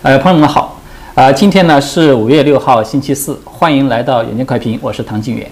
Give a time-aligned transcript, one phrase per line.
[0.00, 0.80] 呃，朋友们好，
[1.16, 5.50] 啊，今天呢是五月六号星期四，欢迎来到远见快评，我是唐静远。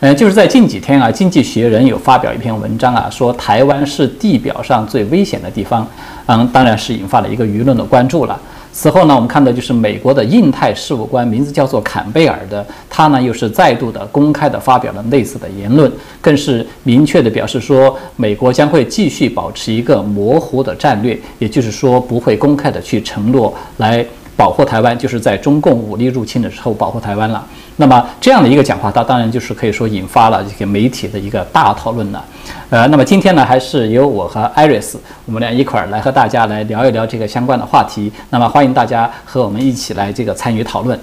[0.00, 5.86] 嗯，就是在近几天啊，《经济学人》有发表一篇文章啊，说台湾是地表上最危险的地方，
[6.24, 8.40] 嗯，当然是引发了一个舆论的关注了。
[8.76, 24.04] 此后呢，我们看到就是美国的印太事务官，名字叫做坎贝尔的，他呢又是再度的公开的发表了类似的言论，更是明确的表示说，美国将会继续保持一个模糊的战略，也就是说不会公开的去承诺来
[24.36, 27.44] 保护台湾，就是在中共武力入侵的时候保护台湾了。
[27.76, 32.24] 那么这样的一个讲话，它当然就是可以说引发了这个媒体的一个大讨论了。
[32.70, 38.12] 呃，那么今天呢，还是由我和艾瑞斯，我们俩一块儿来和大家来聊一聊这个相关的话题。
[38.30, 40.98] 那么欢迎大家和我们一起来这个参与讨论。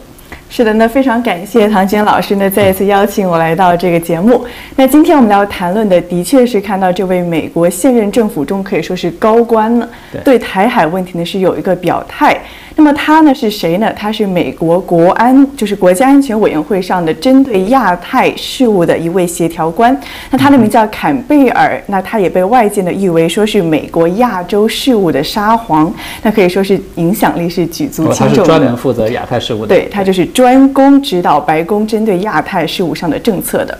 [0.49, 4.45] 是的，那非常感谢唐娟老师呢再一次邀请我来到这个节目。
[4.75, 9.87] 那今天我们要谈论的，的确是看到这位美国现任政府中可以说是高官呢，
[10.23, 12.37] 对台海问题呢是有一个表态。
[12.75, 13.91] 那么他呢是谁呢？
[13.93, 19.95] 他是美国国安，就是国家安全委员会上的针对亚太事务的一位协调官。
[20.29, 25.93] 那他的名叫坎贝尔，那他也被外界呢誉为说是美国亚洲事务的沙皇。
[26.23, 28.29] 那可以说是影响力是举足轻重。
[28.29, 29.67] 他是专门负责亚太事务的。
[29.67, 33.77] 对他就是专攻指导白宫针对亚太事务上的政策的。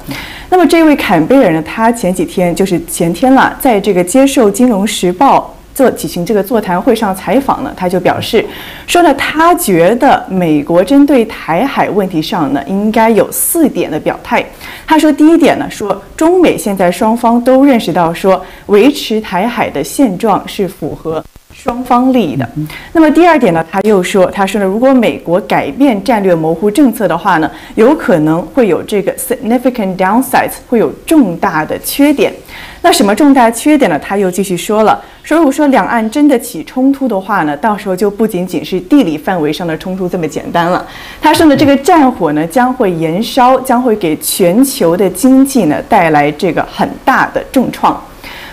[0.50, 5.56] 那么这位坎贝尔呢，他前几天就是前天了，在这个接受《金融时报》。
[5.74, 8.46] 做举行这个座谈会上采访呢，他就表示
[8.88, 14.46] 说呢，他觉得美国针对台海问题上呢，应该有四点的表态。
[14.86, 21.24] 他说，第一点呢，说中美现在双方都认识到，说维持台海的现状是符合。
[21.64, 22.50] 双方利益的。
[22.92, 32.34] 那么第二点呢，他又说，他说呢，如果美国改变战略模糊政策的话呢，有可能会有这个 significant downsides，会有重大的缺点。
[32.81, 34.00] 那什么重大缺点呢？
[34.00, 40.84] 他又继续说了，说如果说两岸真的起冲突的话呢，到时候就不仅仅是地理范围上的冲突这么简单了。
[41.22, 48.03] 他说呢，这个战火呢将会延烧，将会给全球的经济呢带来这个很大的重创。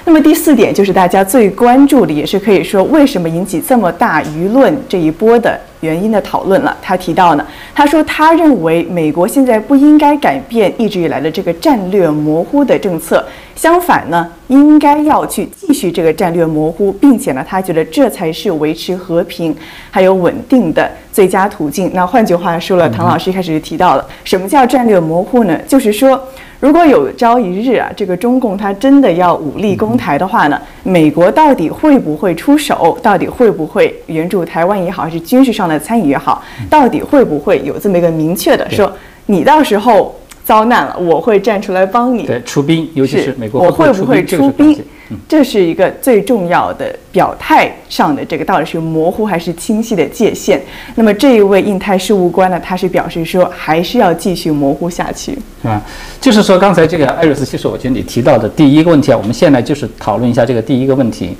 [0.04, 6.76] 那么第四点就是大家最关注的，也是可以说为什么引起这么大舆论这一波的原因的讨论了。
[6.82, 13.24] 他提到呢，他说他认为美国现在不应该改变一直以来的这个战略模糊的政策，
[13.54, 19.54] 相反呢，应该要去继续这个战略模糊，并且呢，他觉得这才是维持和平
[19.90, 21.90] 还有稳定的最佳途径。
[21.94, 25.58] 那换句话说了，唐老师一开始就提到了，什么叫战略模糊呢？
[25.66, 26.20] 就是说。
[26.60, 32.98] 如果有朝一日啊，这个中共他真的要武力攻台的话呢，美国到底会不会出手？
[33.00, 38.90] 到底会不会援助台湾也好，还是军事上的参与也好，到底会不会有这么一个明确的说，
[39.26, 42.24] 你到时候遭难了，我会站出来帮你？
[42.24, 44.82] 对，出兵，尤其是美国，我会不会出兵？
[45.26, 50.60] 这是一个最重要的表态上的这个到底是模糊还是清晰的界限。
[50.96, 55.80] 那么这一位印太事务官呢，他是表示说还是要继续模糊下去，是吧？
[56.20, 61.34] 就是说刚才这个艾瑞斯，其实我觉得你提到的第一个问题啊，我们现在就是讨论一下这个第一个问题，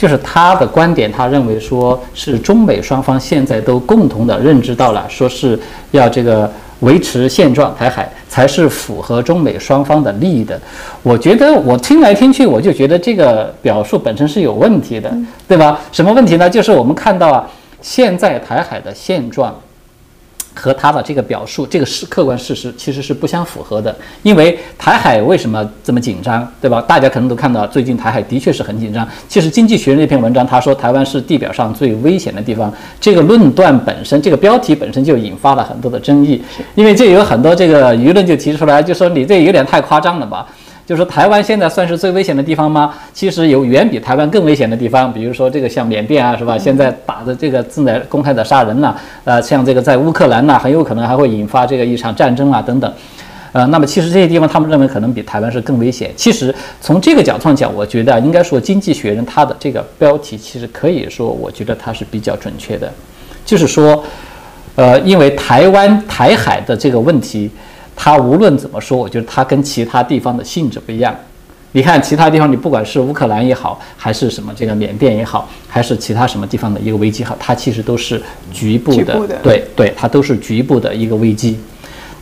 [0.00, 6.50] 就是他的观点，他认为说是中美双方现在都共同的认知到了，说是要这个。
[6.80, 10.58] 维持现状，台海才是符合中美双方的利益的。
[11.02, 15.14] 我觉得我听来听去，我就觉得这个表述本身是有问题的，
[15.46, 15.78] 对吧？
[15.92, 16.48] 什么问题呢？
[16.48, 17.46] 就是我们看到啊，
[17.82, 19.54] 现在台海的现状。
[20.54, 23.94] 和他的这个表述，这个是客观事实，其实是不相符合的。
[24.22, 26.80] 因为台海为什么这么紧张，对吧？
[26.82, 29.06] 大家可能都看到，最近台海的确是很紧张。
[29.28, 36.42] 其实《经济学人》那篇文章，他说台湾是地表上最危险的地方，这个论断本身，这个标题本身就引发了很多的争议。
[36.74, 40.46] 因为这有很多这个舆论就提出来，就说你这有点太夸张了吧。
[40.90, 42.92] 就是，台湾现在算是最危险的地方吗？
[43.12, 46.58] 其实有远比台湾更危险的地方，比如说这个像缅甸啊，是吧？
[46.58, 52.92] 现在打的这个正在公开的杀人了，呃，像这个在乌克兰呐，很有可能还会引发这个一场战争啊，等等。
[53.52, 56.10] 呃，那么其实这些地方，他们认为可能比台湾是更危险。
[56.16, 62.92] 其实从这个角度上讲，我觉得应该说，《经济学人》他的这个标题其实可以说，我觉得它是比较准确的，
[63.46, 64.02] 就是说，
[64.74, 67.48] 呃，因为台湾台海的这个问题。
[68.02, 71.14] 它无论怎么说，我觉得它跟其他地方的性质不一样。
[71.72, 78.18] 你看其他地方，你不管是乌克兰也好，还是什么这个缅甸也好，还是其他什么地方的一个危机好，它其实都是
[78.50, 81.60] 局部的，对对，它都是局部的一个危机，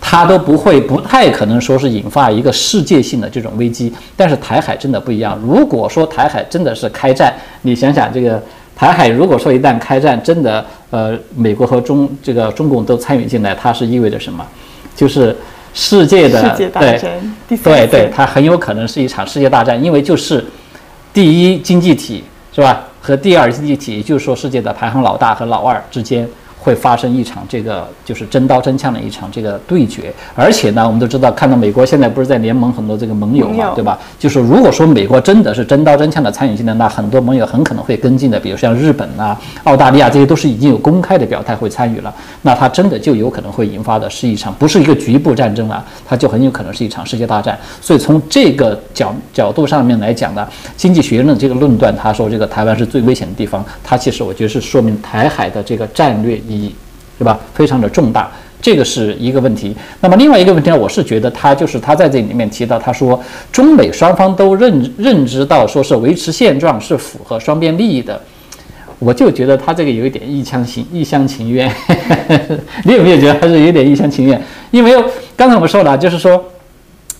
[0.00, 3.94] 它都不会不太可能说是引发一个世界性的这种危机。
[4.16, 5.40] 但是台海真的不一样。
[5.46, 7.32] 如果说台海真的是开战，
[7.62, 8.42] 你想想这个
[8.74, 14.44] 台海，如果说一旦开战，真的呃，美国和中这个中共都参与进来，它是意味着什么？
[14.96, 15.36] 就是。
[15.80, 17.00] 世界的对
[17.62, 20.44] 对对，它很有可能是一场世界大战，因为就是
[21.14, 22.84] 第一经济体是吧？
[23.00, 26.28] 和第二经济体，也就是说世界的排行老大和老二之间。
[26.58, 33.98] 会发生一场这个就是真刀真枪的一场这个对决，而且呢，我们都知道，看到美国现在不是在联盟很多这个盟友嘛，对吧？
[34.18, 42.12] 就是如果说美国真的是真刀真枪的参与进来，那很多盟友很可能会跟进的，比如像日本啊、澳大利亚这些都是已经有公开的表态会参与了，
[42.42, 47.56] 那它真的就有可能会引发的是一场不是一个局部战争了，它就很有可能是一场世界大战。
[47.80, 50.46] 所以从这个角角度上面来讲呢，
[50.76, 56.40] 经济学论这个论断，他说这个台湾是最危险的地方，它其实我觉得是说明台海的这个战略。
[56.48, 56.74] 意义，
[57.18, 57.38] 对吧？
[57.54, 58.30] 非常的重大，
[58.60, 59.76] 这个是一个问题。
[60.00, 60.76] 那么另外一个问题呢？
[60.76, 63.20] 我是觉得他就是他在这里面提到，他说
[63.52, 68.20] 中美双方都认认知到，说是维持现状是符合双边利益的。
[68.98, 71.70] 我就觉得他这个有一点一厢情一厢情愿。
[72.84, 74.42] 你有没有觉得还是有点一厢情愿？
[74.70, 74.92] 因为
[75.36, 76.44] 刚才我们说了，就是说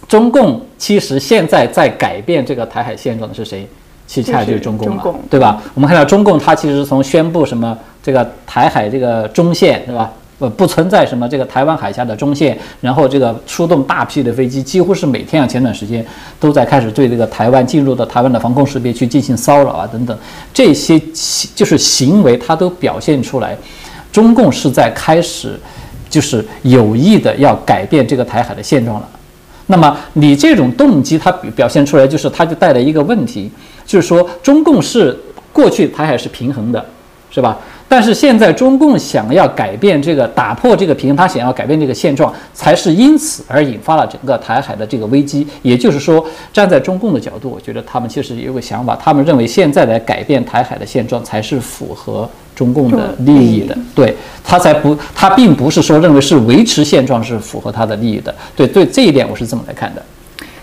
[0.08, 3.68] 中共其实现在在改变这个台海现状的是谁？
[4.08, 5.62] 恰恰就是中共嘛，对吧？
[5.74, 7.76] 我们看到中共，它其实从宣布什么
[8.08, 10.10] 这个台海这个中线，是吧？
[10.38, 16.02] 呃，不存在什么这个台湾海峡的中线，然后这个出动大批的飞机，几乎是每天啊，前段时间
[16.40, 20.18] 都在开始对这个台湾进入到台湾的防空识别区进行骚扰啊等等，
[20.54, 20.98] 这些
[21.54, 23.54] 就是行为，它都表现出来，
[24.10, 25.60] 中共是在开始
[26.08, 29.06] 就是有意的要改变这个台海的现状了。
[29.66, 33.50] 那么你这种动机，它表现出来就是，它就带来一个问题。
[33.84, 35.14] 就是说，中共是
[35.52, 36.82] 过去台海是平衡的，
[37.30, 37.58] 是吧？
[37.88, 45.46] 但是现在中共想要改变这个，打破这个平衡，他想要改变这个现状，才是因此而引发了整个台海的这个危机。
[45.62, 53.74] 也就是说，站在中共的角度，我觉得他们其实有个想法，他们认为现在来改变台海的现状才是符合中共的利益的。
[53.94, 54.14] 对
[54.44, 58.34] 他才不，他并不是说认为是维持现状是符合他的利益的。
[58.54, 60.02] 对对，这一点我是这么来看的。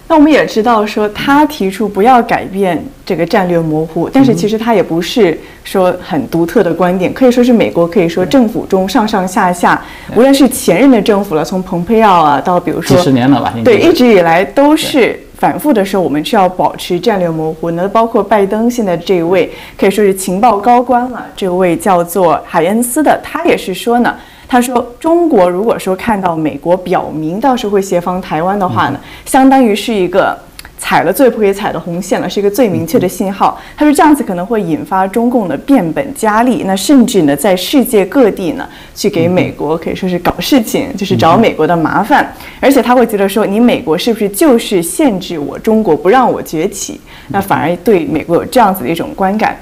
[0.07, 9.84] 那我们也知道，说他提出不要改变这个战略模糊，但是其实他也不是说很独特的观点，可以说是美国可以说政府中上上下下，
[10.16, 17.72] 无论是前任的政府了，从蓬佩奥啊到比如说几十年了吧，对，一直以来都是反复的说我们需要保持战略模糊。
[17.72, 24.16] 那包括拜登现在这一位可以说是情报高官了，这位叫做海恩斯的，他也是说呢。
[24.47, 30.38] 他说：“中国如果说看到美国表明到时候会协防台湾的话呢，相当于是一个
[30.77, 33.59] 踩了最不可以踩的红线了，是一个最明确的信号。
[33.75, 42.31] 他说这样子可能会引发中共的变本加厉，那甚至呢在世界各地呢去给美国可以说是搞事情，就是找美国的麻烦。
[42.59, 47.01] 而且他会觉得说，你美国是不是就是限制我中国不让我崛起？
[47.30, 49.57] 那反而对美国有这样子的一种观感。”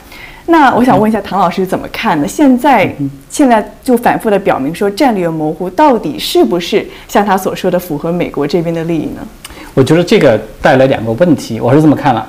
[0.46, 2.28] 那我想问一下唐老师怎么看呢？
[2.28, 2.94] 现在
[3.30, 9.22] 现在就反复的表明说战略模糊到底是不是像他所说的符合美国这边的利益呢？
[9.74, 12.28] 我觉得这个带来两个问题，我是这么看了。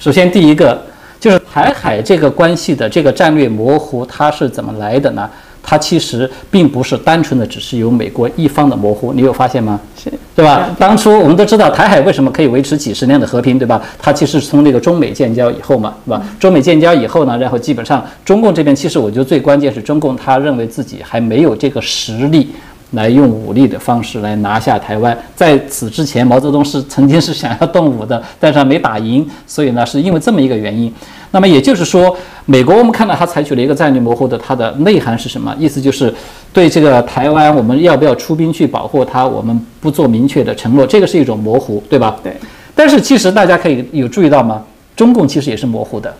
[0.00, 0.84] 首先第一个
[1.20, 5.30] 就是台海这个关系的这个战略模糊，它是怎么来的呢？
[5.62, 9.80] 它其实并不是单纯的只是由美国一方的模糊，你有发现吗？
[9.96, 10.68] 是，对吧？
[10.78, 13.80] 当初我们都知道台海为什么可以维持几十年的和平，对吧？
[13.98, 16.22] 它其实是从那个中美建交以后嘛，对吧？
[16.40, 22.50] 中美建交以后呢，然后基本上中共这边其实我觉得最关键是中共他认为自己还没有这个实力。
[22.92, 25.16] 来用武力的方式来拿下台湾。
[25.34, 30.92] 在此之前，毛泽东是曾经是想要动武的，但是没打赢，所以呢，是因为这么一个原因。
[31.32, 35.52] 那么也就是说，美国我们看到它采取了一个战略模糊的，它的内涵是什么？
[35.58, 36.14] 意思就是
[36.52, 39.26] 对这个台湾，我们要不要出兵去保护它？
[39.26, 42.16] 我们不做明确的承诺，这个是一种模糊，对吧？
[42.22, 42.36] 对。
[42.74, 44.62] 但是其实大家可以有注意到吗？
[44.94, 46.14] 中共其实也是模糊的。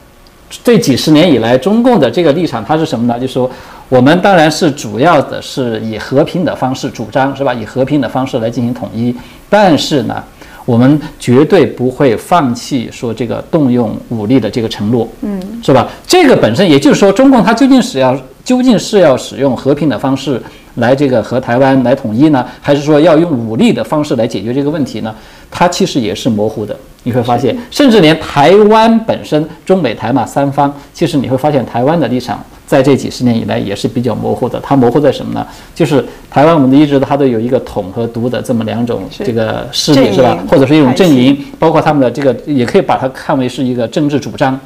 [0.63, 3.19] 这几十年以来，中共的这个立场它是什么呢？
[3.21, 3.51] 就是说。
[3.89, 7.53] 我们当然是主要的是以和平的方式主张，是吧？
[7.53, 9.15] 以和平的方式来进行统一。
[9.51, 10.25] 但是呢，
[10.65, 15.89] 我们绝对不会放弃说这个动用武力的这个承诺，嗯，是吧？
[16.07, 20.41] 这个本身也就是说，中共它究竟是要究竟是要使用和平的方式
[20.77, 25.15] 来这个和台湾来统一呢，还是说要用武力的方式来解决这个问题呢？
[25.51, 26.77] 它其实也是模糊的。
[27.05, 32.43] 你会发现，甚至连台湾本身，中美台嘛三方，其实你会发现台湾的立场。
[32.65, 35.47] 在这几十年以来也是比较模糊的，它模糊在什么呢？
[35.75, 40.39] 就是台湾，我们一直它都有一个统和独的这么两种这个势力，是吧？
[40.49, 44.59] 或者是一种阵营，包括他们的这个，也可以把它看为是一个政治主张，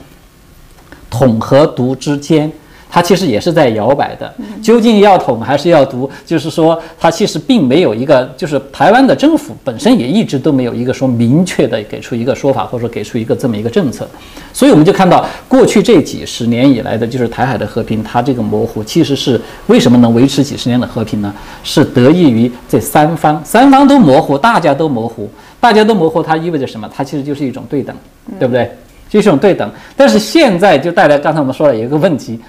[1.10, 2.52] 统和独之间。
[2.96, 6.10] 它其实也是在摇摆的，究竟要统还是要独？
[6.24, 14.08] 就是说，它其实并没有一个，就是台湾的政府本身也一直都没有一个说明确的给出一个说法，或者说给出一个这么一个政策。
[14.50, 21.30] 所以我们就看到，过去这几十年以来的，就是台海的和平，它这个模糊其实是为什么能维持几十年的和平呢？
[21.62, 25.28] 是得益于这三方，三方都模糊，大家都模糊，
[25.60, 26.90] 大家都模糊，它意味着什么？
[26.90, 27.94] 它其实就是一种对等，
[28.38, 28.70] 对不对？
[29.10, 29.70] 就是一种对等。
[29.94, 32.40] 但是现在就带来刚才我们说了一个问题，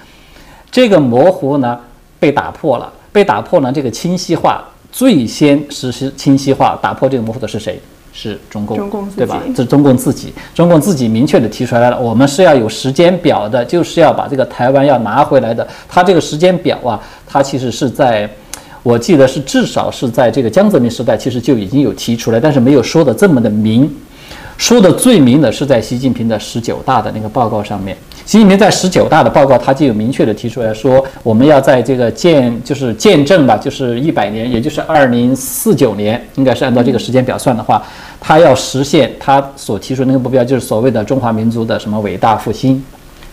[0.70, 1.78] 这个模糊呢
[2.18, 7.80] 被打破了，被打破呢这个清晰化最先实施清晰化打破这个模糊的是谁？
[8.10, 9.40] 是中共，中共对吧？
[9.54, 15.64] 这中共自己，中共自己明确的提出来了，我们是要有时间表的，就是要把这个台湾要拿回来的。
[15.88, 18.28] 他这个时间表啊，他其实是在，
[18.82, 23.88] 我记得是至少是在这个江泽民时代，其实就已经有提出来，但是没有说的这么的明。
[24.58, 27.96] 说的最明的是在习近平的十九大的那个报告上面。
[28.26, 37.82] 习近平在十九大的报告，他就有明确的提出来说，我们要在这个建就是建政吧，就是一百年，也就是二零四九年，应该是按照这个时间表算的话，
[38.20, 42.84] 他要实现他所提出那个目标，就是所谓的中华民族的什么伟大复兴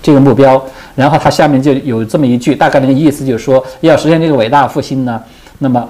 [0.02, 0.64] 这个目标。
[0.94, 5.22] 然后他下面就有这么一句，大概那个意思就是说，要实现这个伟大复兴呢，
[5.58, 5.86] 那么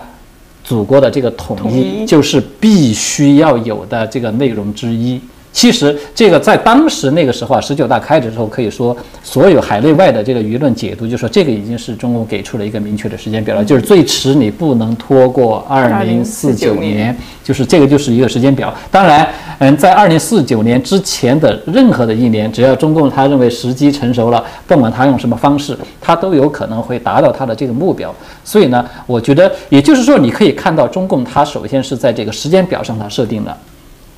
[0.65, 5.21] 祖国的这个统一就是必须要有的这个内容之一。
[5.53, 8.93] 其实这个在当时那个时候啊，十九大开始之后，可以说
[9.23, 18.73] 所有海内外的这个舆论解读，就说这个已经是中共给出了一个明确的时间表了，就是最迟你不能拖过二零四九年，就是这个就是一个时间表。
[18.91, 19.25] 当然，
[19.59, 28.13] 嗯，在二零四九年之前的任何的一年，只要中共他认为时机成熟了，不管他用什么方式，他都有可能会达到他的这个目标。
[28.43, 33.57] 所以呢，我觉得也就是说，你可以看到中共他首先是在这个时间表上他设定了，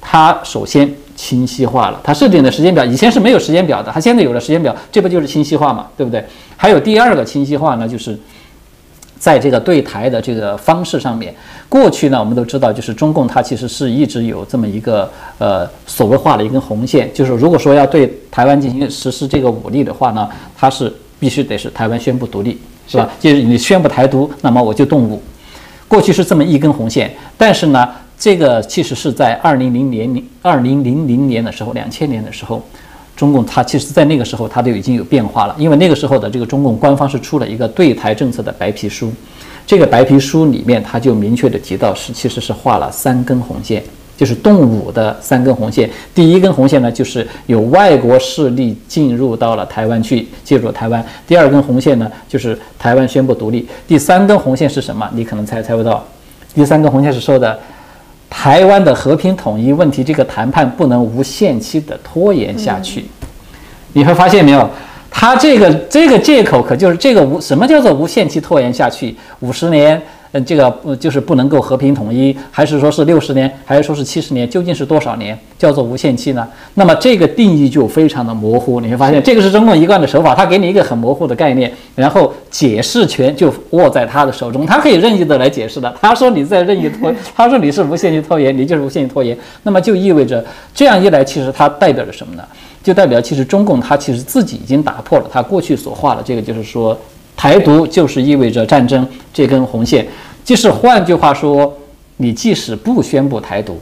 [0.01, 0.93] 他首先。
[1.17, 6.23] 清晰化了，它设定的时间表以前是没有时间表的，它现在有了时间表，这不就是清晰化嘛，对不对？
[6.55, 8.15] 还有第二个清晰化呢，就是
[9.19, 11.33] 在这个对台的这个方式上面，
[11.67, 23.09] 过去呢我们都知道，就是中共它其实是一直有这么一个呃所谓画了一根红线，就是如果说要对台湾进行实施这个武力的话呢，它是必须得是台湾宣布独立，是吧？
[23.19, 25.21] 就是你宣布台独，那么我就动武。
[25.87, 27.87] 过去是这么一根红线，但是呢。
[28.19, 32.59] 这个其实是在二零零年、二零零零年的时候，两千年的时候，
[33.17, 39.11] 中共它其实在那个时候它都已经有变化了，因为那个时候的这个中共官方是出了一个对台政策的白皮书，
[39.65, 43.81] 这个白皮书里面它就明确的提到是其实是画了三根红线，
[44.15, 45.89] 就是动武的三根红线。
[46.13, 55.09] 第一根红线呢，就是有外国势力进入到了台湾去介入台湾；第二根红线呢，就是台湾宣布独立；第三根红线是什么？
[55.13, 56.05] 你可能猜猜不到，
[56.53, 57.59] 第三根红线是说的。
[58.29, 63.05] 台湾的和平统一问题，这个谈判不能无限期的拖延下去。
[63.93, 64.69] 你会发现没有，
[65.09, 69.15] 他这个这个借口可就是这个无什么叫做无限期拖延下去？
[69.39, 70.01] 五十年。
[70.37, 74.47] 嗯，这个呃就是不能够和平统一，还是说是六十年，还是说是七十年？
[74.47, 76.47] 究竟是多少年叫做无限期呢？
[76.75, 78.79] 那么这个定义就非常的模糊。
[78.79, 85.93] 你会发现，这个是中共一贯的手法，他给你一个很模糊的概念，然后解释权就握在他的手中，他可以任意的来解释的。
[85.99, 89.35] 他说你在任意拖， 他说你是无限期拖延，你就是无限期拖延。
[89.63, 92.43] 那么就意味着这样一来，其实它代表着什么呢？
[92.83, 96.95] 就代表其实中共它其实自己已经打破了他过去所画的这个，就是说。
[97.39, 100.03] 台独就是意味着战争这根红线，
[100.47, 101.77] 就是换句话说，
[102.15, 103.77] 你即使不宣布台独，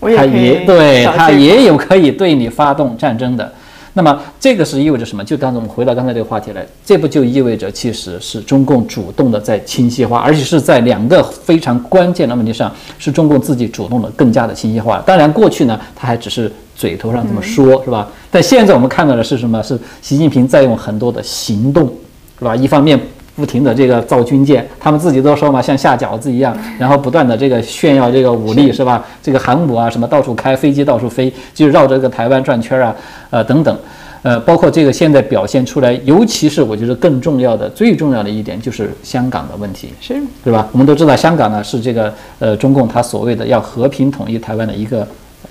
[0.00, 3.52] 他也对他也有可以对你发动战争的。
[3.92, 5.22] 那么这个是意味着什么？
[5.22, 15.02] 就当我们回到刚才这个话题来，这不就意味着其实是中共主动的在清晰化，而且是在两个非常关键的问题上，是中共自己主动的更加的清晰化。
[15.04, 18.08] 当然过去呢，他还只是嘴头上这么说，是吧？
[18.30, 19.62] 但现在我们看到的是什么？
[19.62, 21.92] 是习近平在用很多的行动。
[22.38, 22.56] 是吧？
[22.56, 22.98] 一方面
[23.34, 29.04] 不停的这个造军舰，他们自己都说嘛，像下饺子一样，然后不断的这个炫耀这个武力，是吧？
[29.22, 32.94] 这个航母啊，什么到处开飞机到处飞，就绕着这个台湾转圈啊，
[33.30, 33.76] 呃等等，
[34.22, 40.68] 呃，包括这个现在表现出来，尤其是我觉得更重要的、最重要的一点就是香港的问题，是，对吧？
[40.72, 45.06] 我们都知道香港呢是这个呃中共他所谓的要和平统一台湾的一个。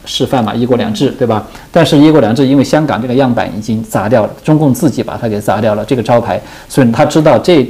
[0.06, 1.48] 示范嘛，一国两制，对吧？
[1.72, 7.70] 但是，一国两制因为香港这个样板已经砸掉了，中共自己把它给砸掉了，这个招牌，所以他知道这，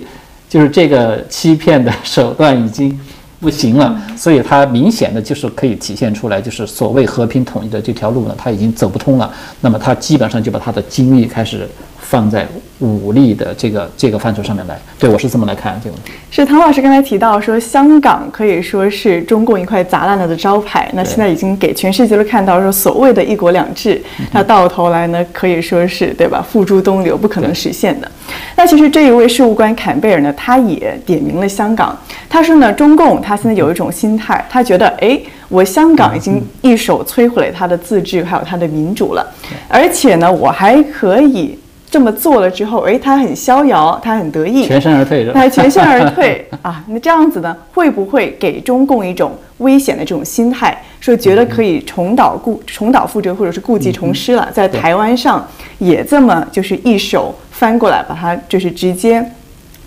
[0.50, 2.98] 就是这个欺骗的手段已经
[3.40, 9.32] 不行了，所以他明显的就是可以体现出来，就是所谓和平统一的这条路呢，他已经走不通了。
[9.60, 11.68] 那么，他基本上就把他的精力开始
[12.02, 12.48] 放在。
[12.82, 16.14] 武力的这个这个范畴上面来，对我是这么来看这个问题。
[16.32, 28.12] 是唐老师刚才提到说，香港可以说是中共一块砸烂了的招牌，那现在已经给全世界都看到说，所谓的一国两制，那到头来呢，可以说是对吧，付诸东流，不可能实现的。
[28.56, 31.96] 那其实这一位事务官坎贝尔呢，他也点名了香港，
[32.28, 39.24] 他说呢，中共他现在有一种心态，他觉得，哎，我香港已经一手摧毁了他的自治，还有他的民主了，
[39.68, 41.56] 而且呢，我还可以。
[41.92, 46.82] 这么做了之后，哎，他很逍遥，他很得意，全身而退，他全身而退 啊！
[46.88, 50.82] 那这样子呢，会不会给中共一种危险的这种心态？
[51.02, 55.46] 说觉得可以重蹈故重蹈覆辙，或者是故技重施了，在台湾上
[55.80, 59.22] 也这么就是一手翻过来，把它就是直接。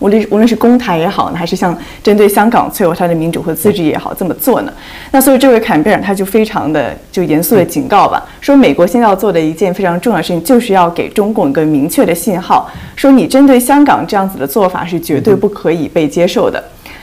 [0.01, 4.73] 无论无论是公台也好呢，还是像针对香港摧毁它的民主和自治也好，这么做呢？
[5.13, 16.63] 那所以这位坎贝尔他就非常的就严肃的警告吧，说美国现在要做的一件非常重要的事情，就是要给中共一个明确的信号，说你针对香港这样子的做法是绝对不可以被接受的。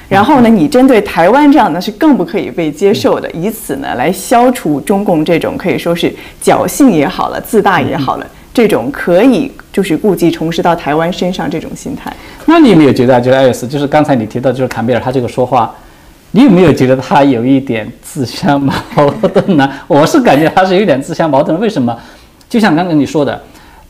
[0.09, 8.27] 然后呢，你针对台湾这样呢是更不可以被接受的，以此呢来消除中共这种可以说是侥幸也好了，自大也好了。
[8.53, 12.13] 这种可以就是故技重施到台湾身上这种心态，
[12.45, 15.73] 那你有没有觉得，就是艾瑞斯，就是刚才你提到，就是坎贝尔他这个说话，
[16.31, 19.71] 你有没有觉得他有一点自相矛盾呢？
[19.87, 21.97] 我是感觉他是有点自相矛盾，为什么？
[22.49, 23.41] 就像刚刚你说的。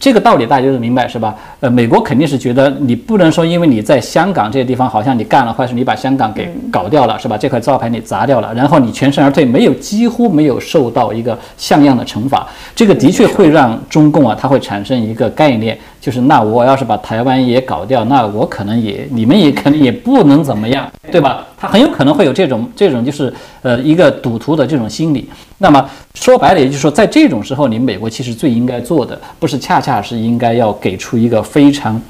[0.01, 1.35] 这个道理大家都明白是吧？
[1.59, 7.37] 呃，美国肯定是觉得你不能说，因为你在香港这些地方好像你干了坏事，你把香港给搞掉了是吧？
[7.37, 12.47] 这块招牌你砸掉了，然后你全身而退，没有几乎没有受到一个像样的惩罚。
[12.75, 21.45] 这个的确会让中共啊，它会产生一个概念，就是那我要是把台湾也搞掉，那我可能也你们也可能也不能怎么样，对吧？
[21.55, 23.31] 他很有可能会有这种这种就是
[23.61, 25.29] 呃一个赌徒的这种心理。
[25.59, 32.01] 那么说白了，也就是说，在这种时候，你美国其实最应该做的，不是恰恰是应该要给出一个非常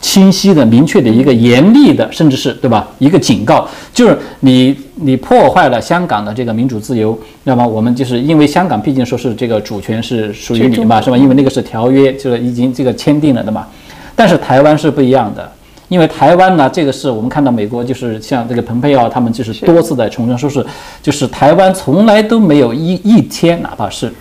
[0.00, 2.86] 清晰的、明确的一个严厉的，甚至是对吧？
[2.98, 11.16] 一个警告，就是你你破坏了香港的这个民主自由，那么我们就是因为香港毕竟说是这个主权是属于你嘛，是吧？
[11.16, 13.66] 因为那个是条约，就是已经这个签订了的嘛。
[14.14, 15.50] 但是台湾是不一样的。
[15.88, 20.64] 因为台湾呢，这个是我们看到美国就是像这个蓬佩奥他们就是多次在重申，说是
[21.02, 24.12] 就是台湾从来都没有一一天，哪怕是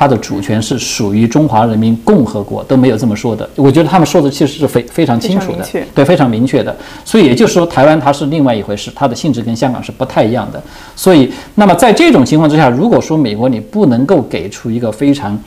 [0.00, 3.46] 它的主权是属于中华人民共和国都没有这么说的。
[3.54, 6.74] 我觉得他们说的其实是非非常清楚的，对，非常明确的。
[7.04, 10.62] 所以也就是说，台湾它是另外一回事，它的性质跟香港是不太一样的。
[10.96, 15.38] 所以，那么在这种情况之下，如果说美国你不能够给出一个非常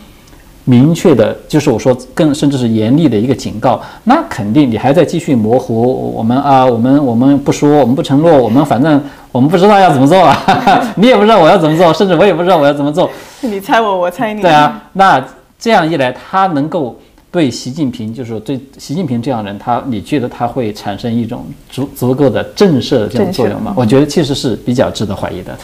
[0.66, 10.38] 明确的，就是我说更甚至是严厉的一个警告，那肯定你还在继续模糊我们啊，我们我们不说，我们不承诺，我们反正我们不知道要怎么做啊，
[10.96, 13.10] 你也不知道我要怎么做，甚至我也不知道我要怎么做，
[13.42, 15.24] 你猜我，我猜你，对啊，那
[15.60, 17.00] 这样一来，他能够。
[17.34, 23.74] 对习近平，就是对习近平这样人，他你觉得他会产生一种足足够的震慑的这种作用吗？
[23.76, 25.58] 我觉得其实是比较值得怀疑的。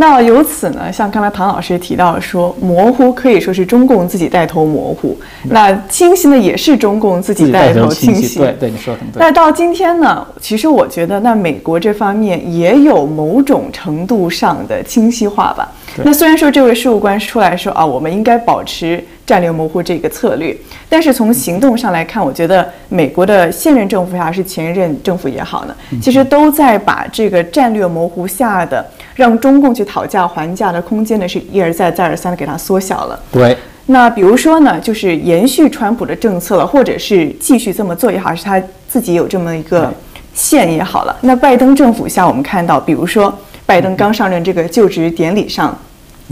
[0.00, 5.18] 那由此呢，像刚才唐老师提到说，模糊可以说是中共自己带头模糊，
[5.50, 8.38] 那清晰呢也是中共自己带头清晰。
[8.38, 9.18] 对对，你说的很对。
[9.18, 15.68] 那到今天呢，其实我觉得那美国这方面也有某种程度上的清晰化吧。
[16.04, 19.04] 那虽然说这位事务官出来说啊，我们应该保持。
[19.28, 20.56] 战略模糊这个策略，
[20.88, 28.82] 但是从行动上来看，我觉得美国的现任政府还是前任政府也好呢，其实都在把这个战略模糊下的
[29.18, 33.18] 让中共去讨价还价的空间呢，是一而再再而三的给它缩小了。
[33.32, 39.92] 对，那比如说呢，就是延续川普的政策了，或者是继续这么做也好，是他自己有这么一个
[40.34, 41.16] 线也好了。
[41.22, 45.76] 那拜登政府下，我们看到，比如说拜登刚上任这个就职典礼上。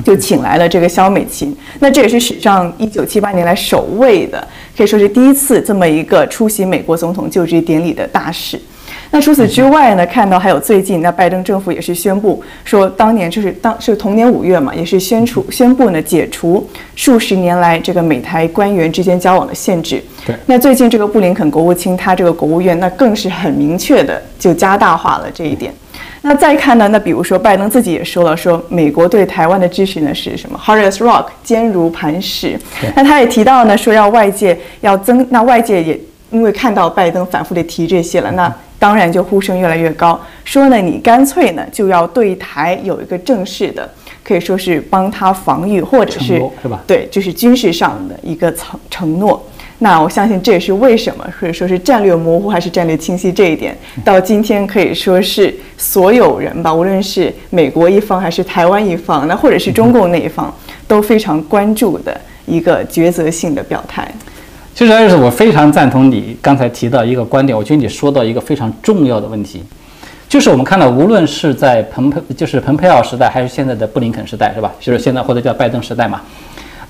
[0.04, 4.46] 就请来了这个肖美琴，那这也是史上一九七八年来首位的，
[4.76, 8.60] 可以说是第一次这么一个出席美国总统就职典礼的大使。
[9.10, 20.02] 那除此之外呢，看到还有最近，那拜登政府也是宣布说，当年就是当是同年五月嘛，也是宣除宣布呢解除数十年来这个美台官员之间交往的限制。
[20.26, 20.34] 对。
[20.46, 25.72] 那最近这个布林肯国务卿他这个国务院那更是很明确的就加大化了这一点。
[26.22, 26.88] 那再看呢？
[26.88, 32.58] 那比如说，拜登自己也说了，说美国对台湾的支持呢是什么？Hard as rock，坚如磐石。
[32.96, 43.90] 那他也提到呢，说要外界要增，那外界也因为看到拜登反复的提这些了，那当然就呼声越来越高，说呢，你干脆呢就要对台有一个正式的，
[44.22, 46.82] 可以说是帮他防御，或者是是吧？
[46.86, 49.42] 对，就是军事上的一个承承诺。
[49.78, 60.54] 那我相信这也是为什么，或者说是战略模糊还是战略清晰这一点，到今天可以说是所有人吧，无论是美国一方还是台湾一方，那或者是中共那一方，
[60.88, 64.10] 都非常关注的一个抉择性的表态。
[64.76, 69.62] 其实，就是我非常赞同你刚才提到一个观点，我觉得你说到一个非常重要的问题，
[70.28, 74.70] 就是我们看到，无论是在蓬佩，就是蓬佩奥时代，还是现在的布林肯时代，是吧？
[74.78, 76.20] 就是现在或者叫拜登时代嘛，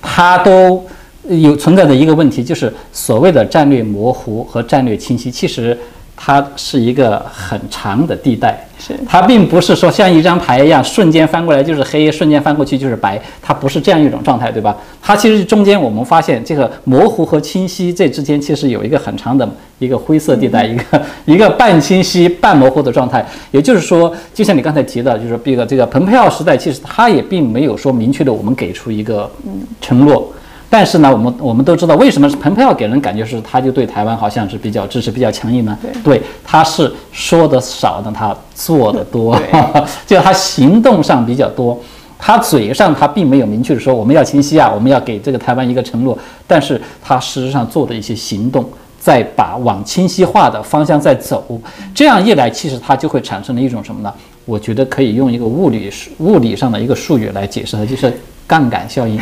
[0.03, 0.85] 他都。
[1.29, 5.77] 有存在的一个问题，就是所谓的战略模糊和战略清晰，其实
[6.17, 14.75] 它是一个很长的地带，是它并不是说像一张牌一样瞬间翻过来就是黑，瞬间翻过去就是白，它不是这样一种状态，对吧？
[15.03, 19.47] 它其实中间我们发现这个模糊和清晰这之间其实有一个很长的
[19.79, 23.25] 一个灰色地带，一个一个半清晰半模糊的状态。
[23.51, 29.31] 也就是说，就像你刚才提到，就是这个这个蓬佩奥时代，其实它也并没有说明确的我们给出一个
[29.83, 30.33] 承诺。
[30.69, 35.79] 但是呢，我们我们都知道，为什么蓬佩奥给人感觉是他就对台湾好像是比较支持、比较强硬呢？
[36.03, 41.79] 对，他是说的少，但他做的多，对 就他行动上比较多。
[42.19, 48.65] 他嘴上他并没有明确的说我们要清晰啊，我们要给这个台湾一个承诺，但是他事实上做的一些行动，
[48.99, 51.61] 在把往清晰化的方向在走。
[51.95, 54.13] 这样一来，其实它就会产生了一种什么呢？
[54.47, 58.13] 我觉得可以用一个物理物理上的一个术语来解释它，就是
[58.47, 59.19] 杠杆效应。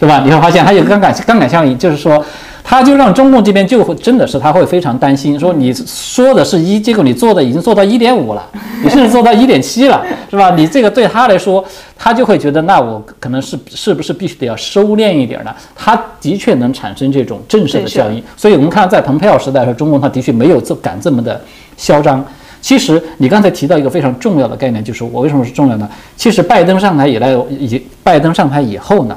[0.00, 0.22] 对吧？
[0.24, 2.24] 你会发现它有杠杆杠杆效应，就是说，
[2.62, 8.46] 他就让中共这边就会真的是他会非常担心，说你说的是一，结果你做的已经做到一点五了，
[8.84, 10.54] 你甚至做到一点七了，是吧？
[10.54, 11.64] 你这个对他来说，
[11.96, 15.52] 他就会觉得那我可能是是不是必须得要收敛一点呢？
[15.74, 18.22] 他的确能产生这种震慑的效应。
[18.36, 21.40] 所以我们看在蓬佩奥时代的时候，中共他的确没有这敢这么的
[21.76, 22.24] 嚣张。
[22.60, 25.88] 其实你刚才提到一个非常重要的概念，就是我为什么是重要呢？
[26.16, 29.16] 其实拜登上台以来，以拜登上台以后呢？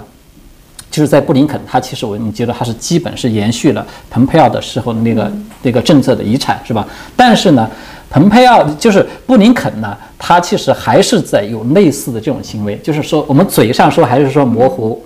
[0.89, 6.85] 就是在布林肯，他其实我们觉得他是基本是延续了蓬佩奥的时候的那个那个政策的遗产，是吧？
[7.15, 7.69] 但是呢，
[8.09, 15.01] 蓬佩奥就是布林肯呢，他其实还是在有类似的这种行为，就是说我们嘴上说还是说模糊。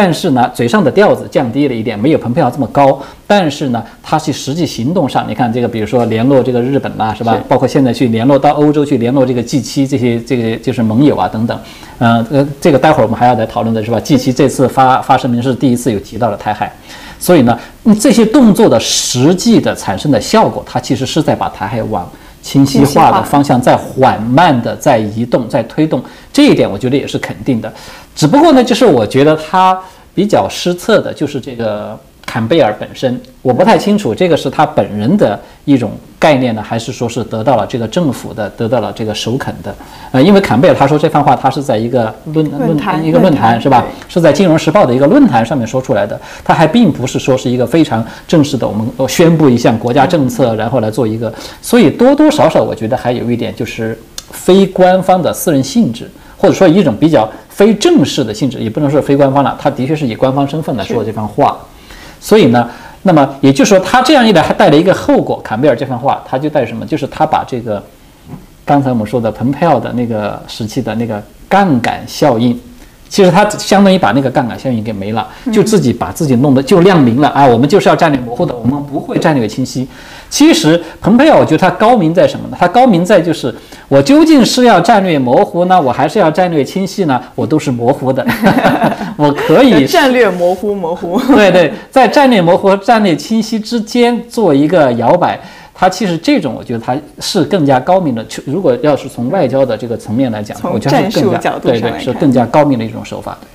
[0.00, 3.02] 但是呢，嘴上的调子降低了一点，没有蓬佩奥这么高。
[3.26, 7.36] 但是呢，他去实际行动上，你看这个，比如说联络这个日本啦，是吧？
[7.48, 11.58] 包括现在去联络到欧洲去联络这个 G 七这些这个就是盟友啊等等。
[11.98, 16.72] 嗯，呃，这个待会儿我们还要来讨论的是吧？G 七这次发发声明是第一次有提到了台海，
[17.18, 17.58] 所以呢，
[18.00, 22.08] 这些动作的实际的产生的效果，它其实是在把台海往。
[22.48, 27.70] 清晰化的方向在缓慢的在移动，在推动，这一点我觉得也是肯定的。
[28.16, 29.78] 只不过呢，就是我觉得他
[30.14, 31.98] 比较失策的，就是这个。
[32.28, 39.74] 坎贝尔本身，我不太清楚这个是他本人的一种概念呢，还是说是得到了这个政府的，得到了这个首肯的。
[40.12, 43.82] 呃，因为坎贝尔他说这番话，他是在一个论论坛一个论坛是吧？
[44.10, 51.32] 是在《金融时报》的一个论坛上面说出来的，他还并不是说是一个非常正式的，我们宣布一项国家政策，然后来做一个。
[51.62, 53.98] 所以多多少少，我觉得还有一点就是
[54.32, 61.56] 非官方的私人性质，或者说一种比较非正式的性质，也不能说非官方了，他的确是以官方身份来说这番话。
[62.20, 62.68] 所以呢，
[63.02, 65.40] 那么也就是说，他这样一来还带了一个后果。
[65.42, 66.84] 坎贝尔这番话，他就带什么？
[66.86, 67.82] 就是他把这个
[68.64, 72.58] 刚才我们说的蓬佩奥的那个时期的那个杠杆效应。
[73.08, 77.46] 其实他相当于把那个杠杆效应给没了，就自己把自己弄得就亮明了啊！
[77.46, 79.88] 我们就是要战略模糊的，我们不会战略清晰。
[80.28, 82.56] 其实蓬佩奥，我觉得他高明在什么呢？
[82.60, 83.54] 他高明在就是
[83.88, 87.18] 我究竟是要战略模糊呢，我还是要战略清晰呢？
[87.34, 88.26] 我都是模糊的，
[89.16, 91.18] 我可以战略模糊模糊。
[91.34, 95.40] 对对，在战略模糊和战略清晰之间做一个摇摆。
[95.80, 98.26] 他其实这种，我觉得他是更加高明的。
[98.44, 103.38] 如果要是从外交的这个层面来讲，我觉得是更加对对是更加高明的一种手法。
[103.40, 103.46] 对，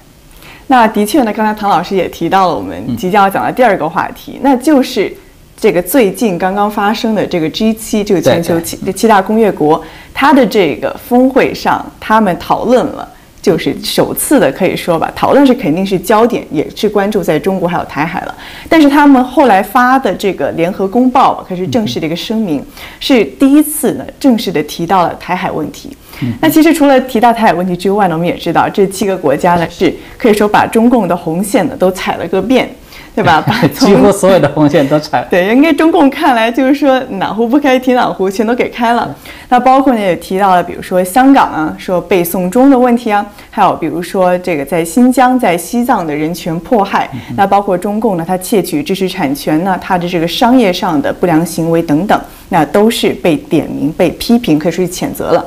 [0.68, 5.14] 那的确呢，刚才唐老师也提到了我们即将要讲的第二个话题，那就是
[5.58, 9.84] 这个最近刚刚发生的这个 G7，这个全球七七大工业国，
[10.14, 13.10] 它的这个峰会上，他们讨论了。
[13.44, 18.34] 就是首次的，可以说吧，讨论是肯定是焦点，也是关注在中国还有台海了。
[18.70, 22.66] 但是他们后来发的这个联合公报，可是正式的一个声明，
[23.02, 25.96] 是第一次呢正式的提到了台海问题。
[26.40, 32.74] 那其实除了提到台海问题之外呢，我们也知道这七个国家呢是可以说把中共的红线呢都踩了个遍。
[33.16, 33.42] 对吧？
[33.46, 35.26] 把几乎所有的红线都踩。
[35.30, 39.16] 对，应该中共看来就是说哪壶不开提哪壶，全都给开了。
[39.50, 47.08] 那包括呢也提到了，比如说香港啊，说被送中的问题啊，还有比如说这个在新疆、在西藏的人权迫害。
[47.38, 55.46] 那包括中共呢，它窃取知识产权呢，它的这个商业上的不良行为等等，那都是被点名、被批评，可以说是谴责了。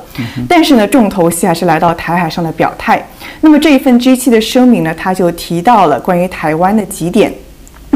[0.48, 3.04] 但是呢，重头戏还是来到台海上的表态。
[3.40, 7.32] 那么这一份 G7 的声明呢，他就提到了关于台湾的几点。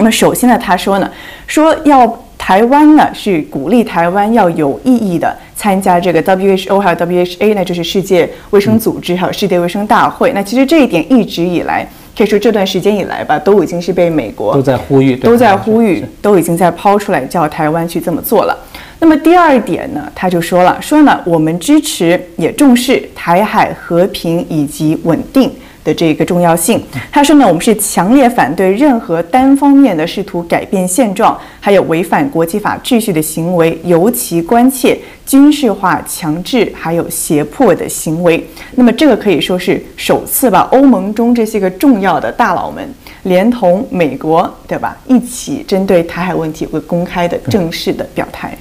[0.01, 1.11] 那么首先呢，他说呢，
[1.47, 10.33] 说要台湾呢是鼓励台湾要有意义的参加这个 WHO 还有 WHA 呢，就是世界卫生组织还有世界卫生大会。
[10.33, 11.87] 那其实这一点一直以来，
[12.17, 18.59] 可以说这段时间以来吧，都已经是被美国都在呼吁，都在呼吁，都已经在抛出来叫台湾去这么做了。
[19.01, 25.53] 那么第二点呢，他就说了，说呢我们支持也重视台海和平以及稳定。
[25.85, 26.83] 的这个重要性。
[27.11, 38.45] 他说呢，我们是强烈反对任何单方面的试图改变现状，还有违反国际法秩序的行为，尤其关切军事化、强制还有胁迫的行为。
[38.75, 42.87] 那么这个可以说是首次吧，欧盟中这些个重要的大佬们
[43.25, 48.57] 连同美国，对吧，一起针对台海问题有个公开的正式的表态。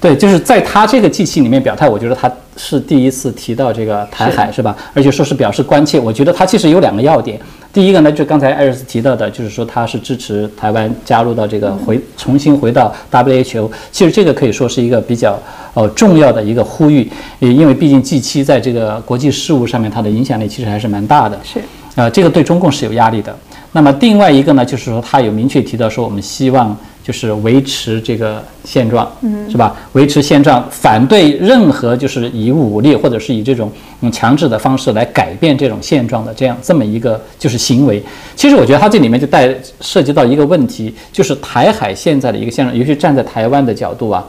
[0.00, 4.74] 对，就是在他这个机器里面表态，我觉得他是第一次提到这个台海，是吧？
[4.94, 6.00] 而且说是表示关切。
[6.00, 7.38] 我觉得他其实有两个要点。
[7.70, 13.70] 第一个呢，就刚才艾瑞斯提到的，就是说他是支持台湾加入到这个回重新回到 WHO。
[13.92, 15.38] 其实这个可以说是一个比较
[15.74, 17.06] 呃重要的一个呼吁，
[17.38, 21.38] 也因为毕竟 G7 在这个国际事务上面它的影响力其实还是蛮大的。
[21.44, 21.60] 是，
[21.96, 23.36] 呃，这个对中共是有压力的。
[23.72, 26.74] 那么另外一个呢，就是说他有明确提到说，我们希望。
[27.02, 29.74] 就是维持这个现状，嗯，是吧？
[29.92, 33.70] 维持现状，反对任何就是以武力或者是以这种
[34.02, 38.02] 嗯强制的方式来改变这种现状的这样这么一个就是行为。
[38.36, 44.24] 其实我觉得它这里面就带涉及到一个问题，就是台海现在的一个现状，尤其站在台湾的角度啊，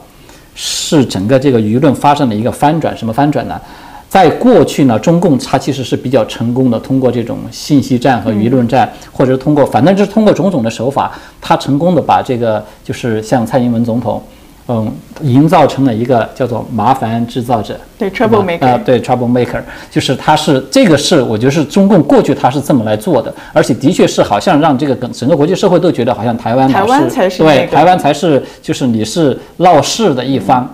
[0.56, 2.96] 是整个这个舆论发生了一个翻转。
[2.98, 3.60] 什么翻转呢？
[4.12, 14.22] 在过去呢，中共它其实是比较成功的，通过这种信息战和舆论战，或者是通过，反正就是通过种种的手法，它成功的把这个就是像蔡英文总统，
[14.68, 30.70] 嗯，营造成了一个叫做麻烦制造者，对 trouble maker，啊，对 trouble maker，就是他是这个是我觉得是中共过去他是这么来做的，而且的确是好像让这个整个国际社会都觉得好像台湾台湾才是对台湾才是就是你是闹事的一方。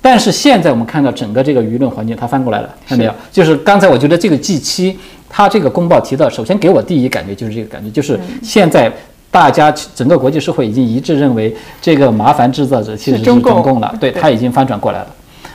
[0.00, 3.14] 但是现在我们看到整个这个舆论环境，它翻过来了，看到没有？
[3.32, 4.96] 就是刚才我觉得这个 G 七，
[5.28, 8.92] 它这个公报提到，首先给我第一感觉就是这个感觉，就是现在
[9.32, 15.06] 大家整个国际社会已经一致认为，这个麻烦制造者其实是中共了，对，它已经翻转过来了。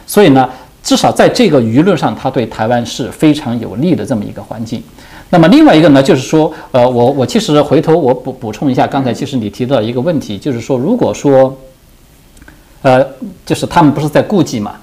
[0.05, 0.49] 所以呢，
[0.83, 4.83] 至少在这个舆论上，它对台湾是非常有利的这么一个环境。
[5.29, 11.57] 那么另外一个呢，就是说，呃，我我其实回头我补补充一下，刚才其实你提到一个问题，就是说，如果说。
[12.81, 13.05] 呃，
[13.45, 14.73] 就是他们不是在顾忌嘛？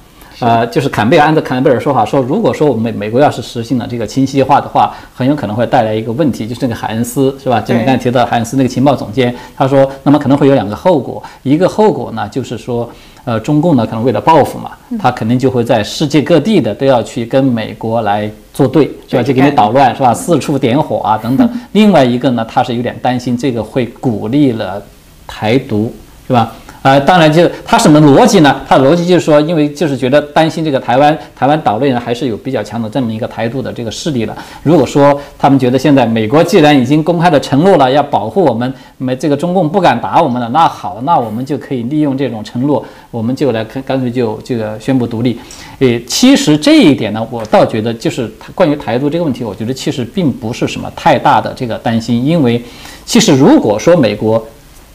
[0.40, 7.60] 呃，就是坎贝尔按照坎贝尔说法说，如果说我们美美国要是实行了这个清晰化的话，很有可能会带来一个问题，就是那个海恩斯是吧？
[7.60, 12.88] 就你刚才提到海恩斯那个情报总监，他说，那么可能会有两个后果，一个后果呢，就是说，
[13.24, 19.22] 呃，中共呢可能为了报复嘛，他肯定就会在世界各地的都要去跟美国来作对，是吧？
[19.24, 20.14] 就给你捣乱是吧？
[20.14, 21.50] 四处点火啊等等。
[21.72, 24.80] 另外一个呢，他是有点担心这个会鼓励了
[25.26, 25.92] 台独，
[26.28, 26.52] 是吧？
[26.80, 28.60] 啊，当然，就是他什么逻辑呢？
[28.68, 34.36] 他的逻辑就是说，因为就是觉得担心这个台湾台湾岛内人还是有比较强的这么一个台独的这个势力了。
[34.62, 45.38] 如果说他们觉得现在美国既然已经公开的承诺了要保护我们，没这个中共不敢打我们了，那好，那我们就可以利用这种承诺，我们就来干干脆就这个宣布独立。
[45.80, 52.62] 诶，其实这一点呢，我倒觉得就是关于台独这个问题，我觉得其实并不是什么太大的这个担心，因为
[53.04, 54.40] 其实如果说美国。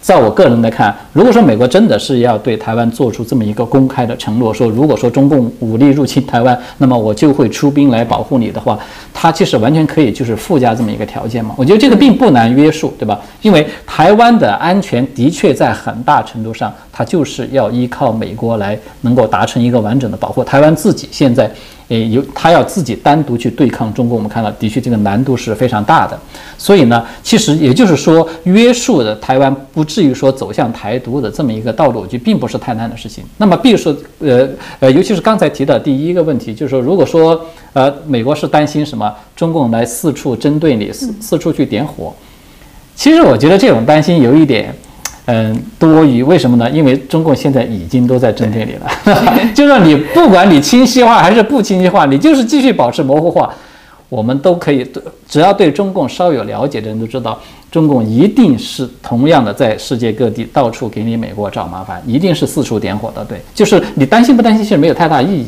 [0.03, 8.77] 在我个人来看，如果说美国真的是要对台湾做出这么一个公开的承诺，说如果说中共武力入侵台湾，那么我就会出兵来保护你的话，
[9.13, 11.55] 它其实完全可以就是附加这么一个条件嘛。
[11.57, 13.17] 我觉得这个并不难约束，对吧？
[13.41, 20.43] 因为台湾的安全的确在很大程度上，它就是要依靠美国来能够达成一个完整的保护。
[20.43, 21.49] 台湾自己现在。
[21.89, 26.17] 诶，有他要自己单独去对抗中国，我们看到的确这个难度是非常大的。
[26.57, 33.23] 所以呢，其实也就是说，约束的台湾不至于说走向台独的这么一个道路，就并不是太难的事情。
[33.37, 34.47] 那么，比如说，呃
[34.79, 37.39] 呃，尤其是刚才提到第一个问题，就是说，如果说
[37.73, 42.13] 呃，美国是担心什么，中共来四处针对你，四四处去点火，
[42.95, 44.73] 其实我觉得这种担心有一点。
[45.25, 46.69] 嗯，多余为什么呢？
[46.69, 48.91] 因为中共现在已经都在针对你了，
[49.55, 53.49] 就让你不管你清晰化还是不清晰化，你就是继续保持模糊化，
[54.09, 54.85] 我们都可以，
[55.25, 57.39] 只要对中共稍有了解的人都知道，
[57.71, 63.23] 中共一定是同样的在世界各地到处给你美国找麻烦，一定是四处点火的。
[63.23, 65.47] 对，就是你担心不担心，其实没有太大意义。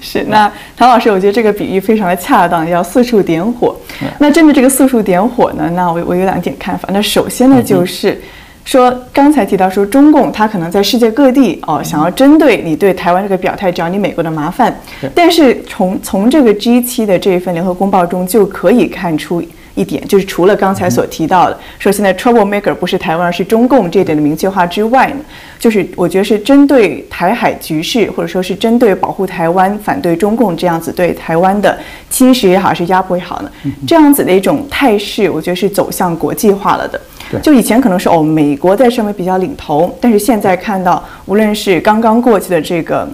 [0.00, 3.76] 是，那唐老师，我觉得这个比喻非常的恰当，要四处点火。
[4.18, 6.88] 那针对这个四处点火呢，那我我有两点看法。
[6.90, 8.18] 那首先呢，就是。
[8.64, 14.74] 说刚才提到说中共他可能在世界各地哦想要针对你对台湾这个表态找你美国的麻烦，
[15.14, 19.42] 但是从从这个 G 七的这一份联合公报中就可以看出
[19.74, 25.16] 一点，就是除了刚才所提到的说现在 trouble maker 不是台湾而是中共这点的明确化之外呢，
[25.58, 31.78] 就是我觉得是针对台海局势或者说是针对保护台湾反对中共这样子对台湾的
[32.08, 33.50] 侵蚀也好是压迫也好呢，
[33.86, 37.00] 这样子的一种态势，我觉得是走向国际化了的。
[37.40, 43.08] 就以前可能是哦，美国在上面比较领头，但是现在看到，无论是刚刚过去的这个，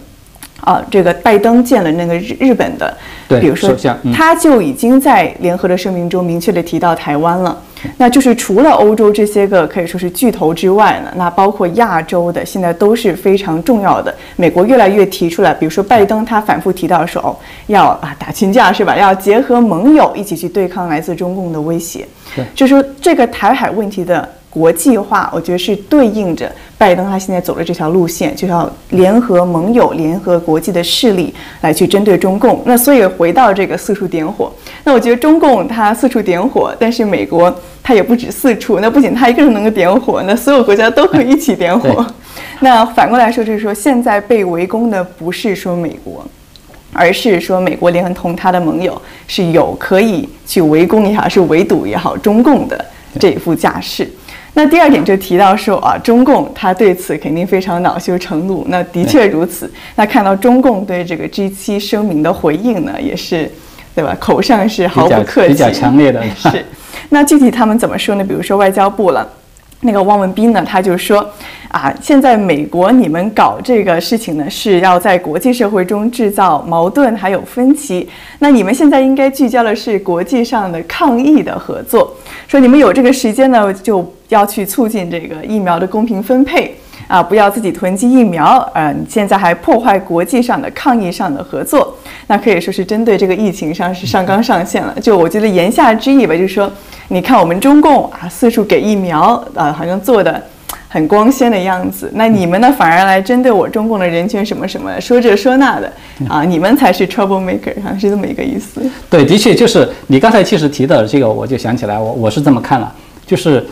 [0.60, 2.96] 啊，这个拜登见了那个日日本的，
[3.28, 3.70] 对比如说
[4.02, 7.56] 嗯他就已经在联合的声明中明确的提到台湾了。
[7.98, 14.12] 那就是除了欧洲这些个可以说是巨头之外呢，那包括亚洲的现在都是非常重要的。
[14.34, 18.96] 美国越来越提出来，比如说拜登他反复提到说，哦，要啊打群架是吧？
[18.96, 22.08] 要结合盟友一起去对抗来自中共的威胁。
[22.34, 32.62] 对就是说这个台海问题的国际化，我觉得是对应着拜登他现在走的这条路线，就要联合盟友、联合国际的势力来去针对中共。
[32.64, 34.50] 那所以回到这个四处点火，
[34.82, 42.06] 那我觉得中共他四处点火，但是美国他也不止四处，那不仅他一个人能够点火，那所有国家都可以一起点火。
[42.60, 46.24] 那反过来说，就是说现在被围攻的不是说美国。
[46.98, 52.82] 而是说，美国连同他的盟友是有可以去围攻也好，是围堵也好，中共的
[53.20, 54.08] 这一副架势。
[54.58, 58.64] 那第二点就提到说啊，中共他对此肯定非常恼羞成怒。
[58.68, 59.70] 那的确如此。
[59.96, 63.50] 那看到中共对这个 G7 声明的回应呢，也是，
[63.94, 64.16] 对吧？
[64.18, 66.64] 口上是毫不客气，比较强烈的是。
[67.10, 68.24] 那具体他们怎么说呢？
[68.24, 69.30] 比如说外交部了。
[69.82, 71.28] 那个汪文斌呢，他就说，
[71.68, 78.08] 啊，现在美国你们搞这个事情呢，是要在国际社会中制造矛盾还有分歧。
[78.38, 82.12] 那你们现在应该聚焦的是国际上的抗疫的合作。
[82.48, 86.74] 说你们有这个时间呢，就要去促进这个疫苗的公平分配
[87.06, 88.58] 啊，不要自己囤积疫苗。
[88.74, 94.94] 呃，你现在还破坏国际上的抗疫上的合作，那可以说是针对这个疫情上是上纲上线了。
[95.00, 96.70] 就我觉得言下之意吧，就是说。
[97.08, 100.42] 你看我们中共啊，四处给疫苗，呃，好像做的
[100.88, 102.10] 很光鲜的样子。
[102.16, 105.92] 那你们呢，反而来针对我中共的人权什么什么，说这说那的，
[106.28, 108.82] 啊，你们才是 trouble maker，好像是这么一个意思。
[109.08, 112.92] 对，的确就是你刚才其实提到的这个，我就想起来，我我是这么看了，
[113.24, 113.64] 就是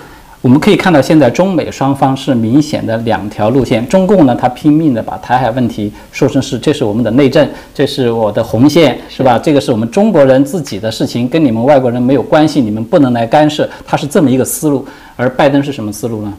[0.45, 3.89] 我们可以看到现在中美双方是明显的两条路线。
[3.89, 9.39] 中共呢，他拼命的把台海问题说成是这是我们的内政，这是我的红线，是吧？
[9.39, 13.67] 这个是我们中国人自己的事情，跟你们外国人没有关系，你们不能来干涉。
[13.87, 14.87] 他是这么一个思路。
[15.17, 16.35] 而拜登是什么思路呢？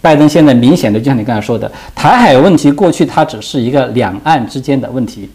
[0.00, 5.30] 拜登现在明显的，就像你刚才说的，台海问题过去它只是一个两岸之间的问题。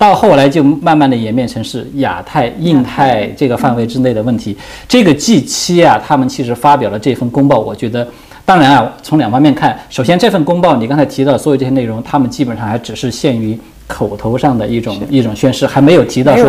[0.00, 4.56] 到后来就慢慢的演变成是亚太、印太这个范围之内的问题。
[4.88, 8.08] 这个 G 七啊，他们其实发表了这份公报，我觉得，
[8.46, 16.46] 当然啊，从两方面看，首先这份公报你刚才提到的所有这些内容，他们基本上还只是限于口头上的一种一种宣誓，还没有提到说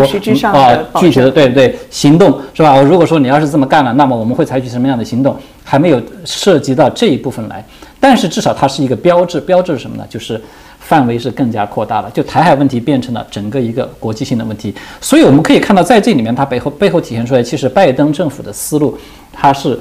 [0.48, 2.82] 啊保具体的对对行动是吧？
[2.82, 5.36] 如果说你要是这么干了，那么我们会采取什么样的行动？
[5.62, 7.62] 还没有涉及到这一部分来，
[8.00, 10.06] 但是至少它是一个标志，标志是什么呢？
[10.10, 10.42] 就是。
[10.82, 18.98] 范围是更加扩大了，就台海问题变成了整个一个国际性的问题，所以我们可以看到，在这里面，它背后背后体现出来，其实拜登政府的思路，
[19.32, 19.80] 它是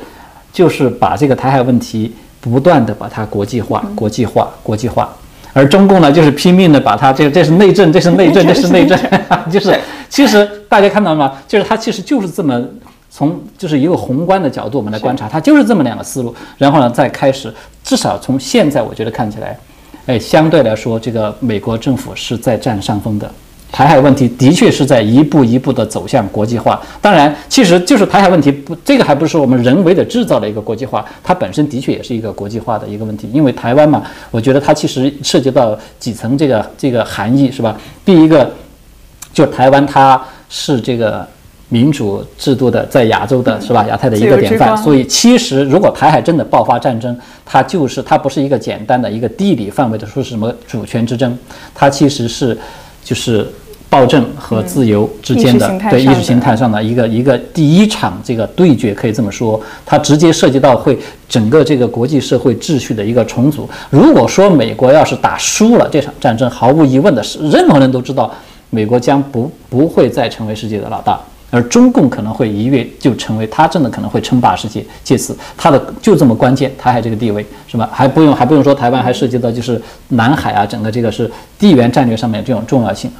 [0.52, 5.12] 就是把这个台海问题不断的把它国际化、国际化、国际化，
[5.52, 8.96] 而中共呢，就是拼命的把它这这是内政，这是内政，这是内政，
[9.50, 9.76] 就是
[10.08, 11.32] 其实大家看到了吗？
[11.48, 12.62] 就是它其实就是这么
[13.10, 19.58] 从就是一个宏观的角度我们来观察，它就是这么两个思路，然后呢再开始，至少从现在我觉得看起来。
[20.06, 23.30] 哎，相对来说，这个美国政府是在占上风的。
[23.72, 26.80] 台海问题的确是在一步一步的走向国际化。
[27.00, 33.30] 当然，其实就是台海问题不，这个还不是我们人为的制造的一个国际化，它本身的确也是一个国际化的一个问题。
[33.32, 37.76] 因为台湾嘛，我觉得它其实涉及到几层这个这个含义，是吧？
[38.04, 38.52] 第一个，
[39.32, 41.26] 就台湾它是这个。
[41.70, 43.86] 民主制度的在亚洲的是吧？
[43.88, 44.76] 亚太的一个典范。
[44.76, 51.38] 所以，其实如果台海真的爆发战争，它就是它不是一个简单的一个地理范围的说是什么主权之争，
[51.74, 52.58] 它其实是
[53.04, 53.46] 就是
[53.88, 63.68] 暴政和自由之间的对意识形态上的一个一个第一场这个对决，可以这么说，它直接涉及到会整个这个国际社会秩序的一个重组。
[63.90, 68.32] 如果说美国要是打输了这场战争，毫无疑问的是，任何人都知道，
[68.70, 71.20] 美国将不不会再成为世界的老大。
[71.50, 77.88] 而中共可能会一跃就成为，他真的可能会称霸世界，借此他的就这么关键，台海这个地位是吧？
[77.92, 83.10] 还不用还不用说台湾，还涉及到就是南海啊，整个这个是地缘战略上面这种重要性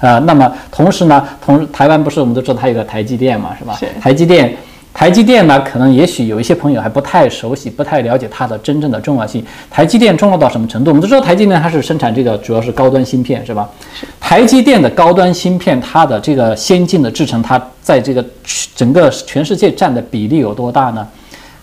[0.00, 3.78] 呃，那么同时呢，同台湾不是我们都知道它有个台积电嘛，是吧？
[4.00, 4.56] 台积电。
[4.92, 9.42] 台积电呢，可能也许有一些朋友还不太熟悉、不太了解它的真正的重要性。
[9.70, 10.90] 台积电重要到什么程度？
[10.90, 13.70] 我们都知道台积电它是生产这个主要是高端芯片，是吧？
[14.20, 18.22] 台积电的高端芯片，它的这个先进的制程，它在这个
[18.74, 21.06] 整个全世界占的比例有多大呢？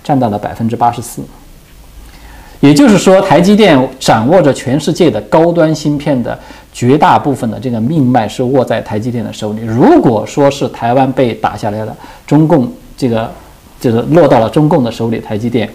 [0.04, 1.22] 占到了百分之八十四。
[2.60, 6.38] 也就是说，台积电掌握着全世界的高端芯片的
[6.74, 9.62] 绝大部分的这个命脉是握在台积电的手里。
[9.64, 12.72] 如果说是台湾被打下来了，中共。
[12.98, 13.32] 这个
[13.80, 15.70] 就是落到了中共的手里，台积电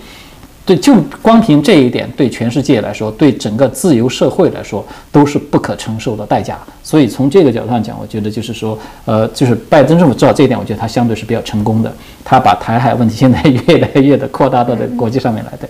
[0.64, 6.56] 对，就光凭这一点，对全世界来说，对整个自由社会来说，都是不可承受的代价。
[6.84, 11.92] 所以从这个角度上讲，我觉得就是说，呃，就是拜登政府做到这一点，我觉得他相对是比较成功的。
[12.24, 15.68] 他把台海问题现在越来越的扩大到的国际上面来的。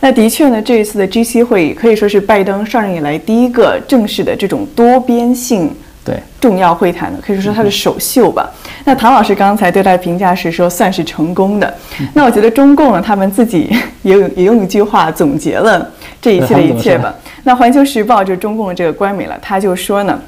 [0.00, 5.70] 那的确呢，这一次的 G7 会议可以说是拜登上任以来第一个正式的这种多边性。
[6.04, 8.50] 对重要会谈的，可以说是他的首秀吧。
[8.84, 11.74] 那唐老师刚才对他的评价是说算是成功的。
[12.12, 15.90] 那我觉得中共呢，他们自己 也有也用一句话总结了
[16.20, 17.14] 这一切的一切吧。
[17.44, 20.20] 那《环球时报》就中共的这个官媒了，他就说呢，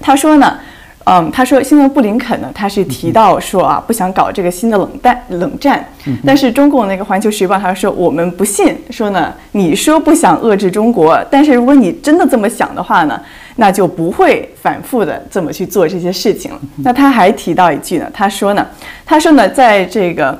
[0.00, 0.58] 他说呢。
[1.06, 5.86] 嗯，他说，新闻布林肯呢，他是提到说啊，不想搞这个新的冷战冷战。
[6.24, 13.20] 但是中共那个《环球时报》他说，我们不信，说呢，你说不想遏制中国，但是如果你真的这么想的话呢，
[13.56, 16.60] 那就不会反复的这么去做这些事情了。
[16.78, 18.66] 那他还提到一句呢，他说呢，
[19.06, 20.38] 他说呢，在这个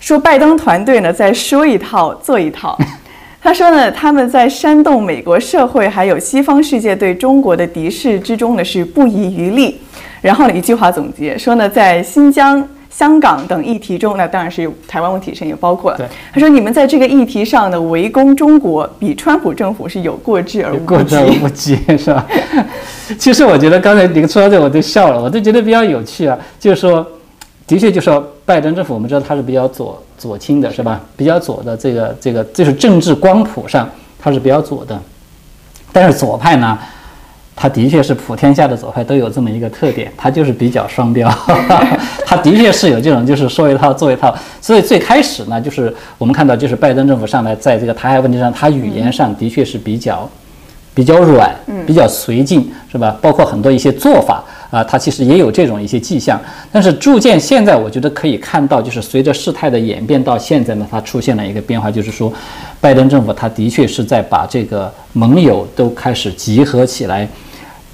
[0.00, 2.78] 说拜登团队呢在说一套做一套。
[3.42, 9.80] 他说呢，他们在煽动美国社会还有西方世界对中国的敌视之中呢，是不遗余力。
[10.20, 12.64] 然后呢，一句话总结说呢，在新疆、
[12.94, 16.10] 香港等议题中，那当然是台湾问题上也包括了。
[16.32, 22.26] 他说，你们在这个议题上的围攻中国，比川普政府是有过之而无过之而无不及，是吧？
[23.18, 26.38] 其实我觉得刚才您说到这，我都笑了，我都觉得比较有趣啊。
[26.60, 27.04] 就是说，
[27.66, 31.00] 的确，就说拜登政府，我们知道他是比较左左倾的，是吧？
[31.16, 33.88] 比较左的这个这个，就是政治光谱上，
[34.18, 35.00] 他是比较左的。
[35.94, 36.78] 但是左派呢？
[37.62, 41.30] 他的确是普天下的左派都有这么一个特点，他就是比较双标，
[42.26, 44.34] 他的确是有这种就是说一套做一套。
[44.60, 50.28] 所以最开始呢，就是我们看到就是拜登政府上来在这个台海问题上，他语言上的确是比较
[50.92, 51.54] 比较软，
[51.86, 53.16] 比较绥靖，是吧？
[53.22, 54.42] 包括很多一些做法
[54.72, 56.40] 啊，他其实也有这种一些迹象。
[56.72, 62.32] 但是逐渐现在我觉得可以看到，就是随着事态的演变到现在呢，它出现了一个变化，就是说
[62.80, 67.28] 拜登政府他的确是在把这个盟友都开始集合起来。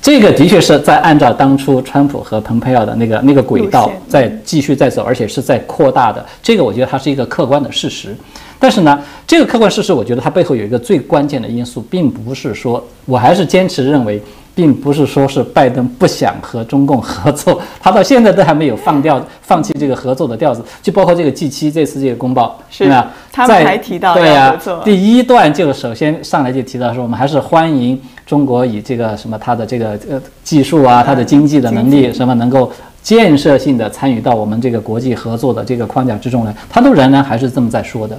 [0.01, 6.24] 这个的确是在按照当初川普和蓬佩奥的那个那个轨道在继续在走，而且是在扩大的。
[6.42, 8.14] 这个我觉得它是一个客观的事实。
[8.59, 14.20] 但是呢，这个客观事实，我觉得它背后有一个最关键的因素，并不是说，我还是坚持认为。
[14.59, 20.61] 并不是说是拜登不想和中共合作，他到现在都还没有放掉、放弃这个合作的调子。
[20.82, 23.12] 就包括这个 G 七这次这个公报，是吧？
[23.30, 27.96] 他们还提到对呀，第一段就首先上来就提到说，我们还是欢迎
[28.26, 32.68] 中国以这个什么他的这个呃技术啊，他的经济的能力什么能够
[33.00, 38.18] 建设性的参与到我们这个国际合作的这个框架之中来，他都仍然还是这么在说的。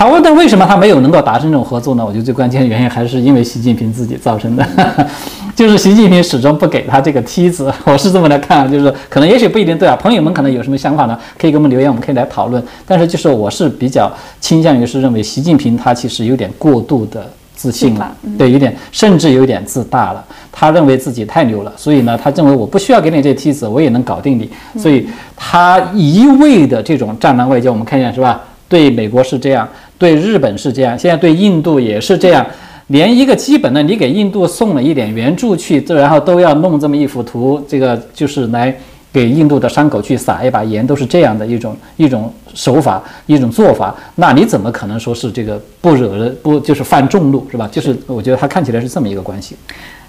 [0.00, 2.02] 好，那为什么他没有能够达成这种合作呢？
[2.02, 4.66] 我觉得最关键的原因还是因为习近平自己造成的，
[5.54, 7.70] 就是习近平始终不给他这个梯子。
[7.84, 9.94] 我是这么来看，就是可能也许不一定对啊。
[9.94, 11.18] 朋友们可能有什么想法呢？
[11.36, 12.64] 可以给我们留言，我们可以来讨论。
[12.86, 20.24] 但是就是我是比较倾向于是认为习近平他其实有点过度的自信了，对，有点甚至有点自大了。
[20.50, 24.50] 他认为自己太牛了，所以呢，他认为我不需要给你这梯子，我也能搞定你。
[24.78, 28.40] 所以他一味的这种战狼外交，我们看一下是吧？
[28.66, 29.68] 对美国是这样。
[30.00, 32.44] 对日本是这样，现在对印度也是这样，
[32.86, 38.74] 连一个基本的，你给印度送了一点援助去，这然后都要弄这么一幅图，这个就是来
[39.12, 43.94] 给印度的伤口去撒一把盐，都是这样的一种一种手法，一种做法。
[44.14, 47.68] 那你怎么可能说是这个不惹人不就是犯众怒是吧？
[47.70, 49.54] 就是我觉得他看起来是这么一个关系。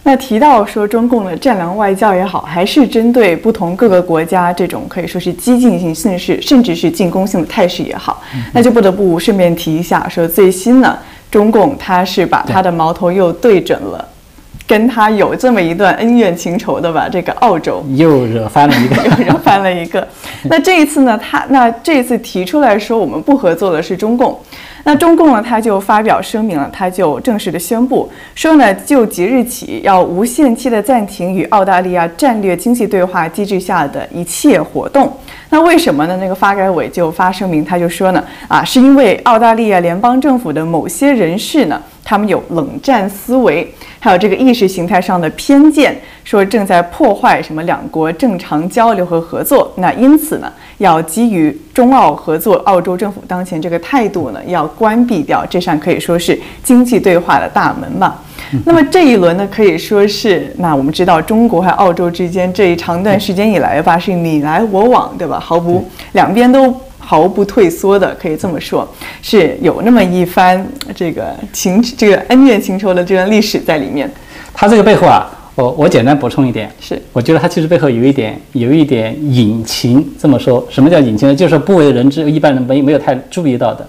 [0.03, 8.19] 那提到说中共的战狼外交也好，还是针对不同各个国家这种可以说是激进性甚至甚至是进攻性的态势也好，
[8.51, 10.97] 那就不得不顺便提一下，说最新呢，
[11.29, 14.03] 中共他是把他的矛头又对准了，
[14.65, 20.05] 跟他有这么一段恩怨情仇的吧，这个澳洲又惹翻了一个， 又惹翻了一个。
[20.45, 24.39] 那这一次呢，他那这一次提出来说我们不合作的是中共。
[24.83, 35.11] 那中共呢，他就发表声明了，他就正式的宣布说呢，就即日起要无限期的暂停与澳大利亚战略经济对话机制下的一切活动。
[35.49, 36.17] 那为什么呢？
[36.17, 43.69] 那个发改委就发声明，他就说呢，啊，是因为澳大利亚联邦政府的某些人士呢，他们有冷战思维，
[43.99, 45.99] 还有这个意识形态上的偏见，
[46.31, 49.69] 说正在破坏什么两国正常交流和合作。
[49.75, 58.15] 那因此呢，要基于中澳合作，澳洲政府当前这个态度呢，要关闭掉这扇可以说是经济对话的大门嘛。
[58.63, 65.37] 那么这一轮呢，可以说是那我们知道中国和澳洲之间这一长段时间以来吧，是你来我往，对吧？
[65.37, 68.87] 毫不两边都毫不退缩的，可以这么说，
[69.21, 70.65] 是有那么一番
[70.95, 74.09] 这个情这个恩怨情仇的这段历史在里面。
[74.53, 80.05] 它这个背后啊，我我简单补充一点，是我觉得它其实背后有一点有一点隐情。
[80.17, 81.35] 这么说，什么叫隐情呢？
[81.35, 83.85] 就是不为人知，一般人没没有太注意到的。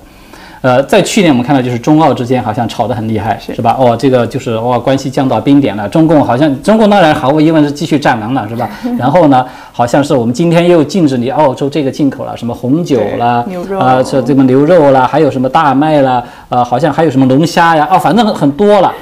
[0.61, 3.77] 呃，在去年我们看到就是中澳之间好像吵得很厉害，是吧？
[3.79, 5.89] 哦，这个就是哇，关系降到冰点了。
[5.89, 8.71] 中共好像中共当然毫无疑问是继续战狼了，是吧？
[8.97, 13.45] 然后呢，好像是我们今天又禁止你澳洲这个进口了，什么红酒啦，
[13.79, 18.93] 啊，这这个牛肉啦，还有什么大麦啦，呃，好像还有什么龙虾呀，哦，反正很多了。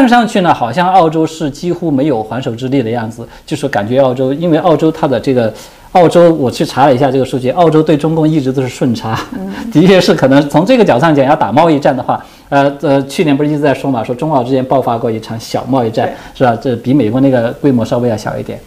[0.00, 5.52] 看上去呢，好像澳洲是几乎没有还手之力的样子，就是感觉澳洲，因为澳洲它的这个，
[5.92, 9.20] 澳洲我去查了一下这个数据，澳洲对中共一直都是顺差，
[9.70, 16.56] 的确是可能从这个角度上讲，要打贸易战的话，呃呃，去年不是一直在说嘛，说中澳之间爆发过一场小贸易战，是吧？
[16.60, 18.58] 这比美国那个规模稍微要小一点，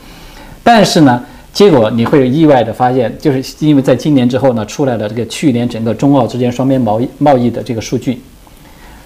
[0.64, 1.22] 但是呢，
[1.52, 8.22] 结果你会意外的发现，就是因为在今年之后呢，出来了这个去年整个中澳之间双边贸易贸易的这个数据。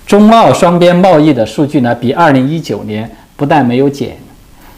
[0.09, 4.17] 中澳双边贸易的数据呢，比二零一九年不但没有减，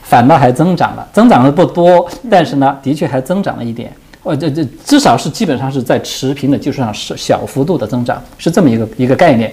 [0.04, 3.90] 反倒还增长了，增长的不多，但是呢，的确还增长了一点。
[4.24, 9.50] 呃，这这至少是基本上是在持平的基础上是小幅度的增长，是这么一个一个概念。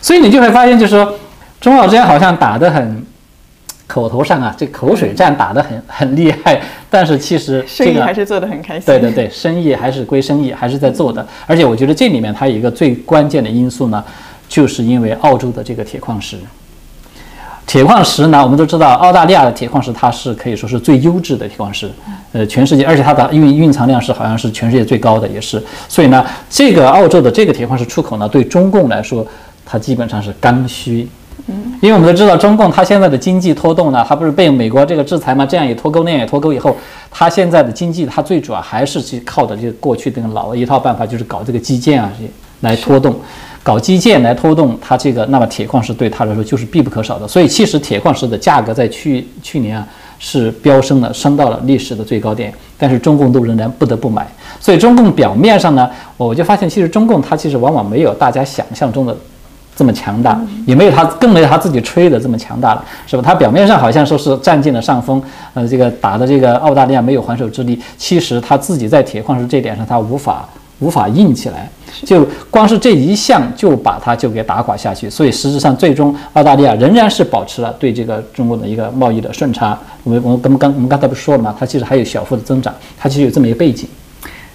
[0.00, 1.14] 所以你就会发现，就是说
[1.60, 3.06] 中澳之间好像打得很
[3.86, 6.60] 口头上啊，这口水战打得很 很厉害，
[6.90, 8.82] 但是其实生意还是做得很开心。
[8.86, 11.24] 对对对，生意还是归生意，还是在做的。
[11.46, 14.02] 而且我觉得这里面它有一个最关键的因素呢。
[14.52, 16.36] 就是因为澳洲的这个铁矿石，
[17.66, 21.90] 铁矿石呢，我们都知道，澳大利亚的铁矿石它是可以说是最优质的铁矿石，
[22.32, 25.62] 呃，全世界，而且它的蕴蕴藏量是好像是全世界最高的，也是。
[25.88, 29.26] 所以呢，这个澳洲的这个铁矿石出口呢，对中共来说，
[29.64, 31.08] 它基本上是刚需。
[31.46, 35.46] 嗯，因为我们都知道，中共它现在的经济拖动呢，它不是被美国这个制裁吗？
[35.46, 36.76] 这样也脱钩，那样也脱钩以后，
[37.10, 42.30] 它现在的经济它最主要还是去靠的这个过去的老的一套办法，就是搞这个基建啊，这些
[42.62, 43.14] 来拖动。
[43.64, 47.28] 搞基建来拖动它这个，那么铁矿石对它来说就是必不可少的。
[47.28, 49.86] 所以其实铁矿石的价格在去去年啊
[50.18, 52.52] 是飙升了，升到了历史的最高点。
[52.76, 54.26] 但是中共都仍然不得不买。
[54.58, 59.16] 所以中共表面上呢，我就发现其实中共它其实往往没有大家想象中的
[59.76, 63.22] 这么强大，也没有他更没有他自己吹的这么强大了，是吧？
[63.24, 65.22] 他表面上好像说是占尽了上风，
[65.54, 67.80] 呃，这个打的这个澳大利亚没有还手之力。
[67.96, 70.48] 其实他自己在铁矿石这点上他无法
[70.82, 71.70] 无法硬起来。
[72.04, 79.78] 就光是这一项就把它就给打垮下去，所以实质上最终澳大利亚仍然是保持了对这个中国的一个贸易的顺差。
[80.02, 81.54] 我们我们刚刚我们刚才不是说了吗？
[81.58, 83.86] 它其实还有小幅的增长，它其实有这么一个背景。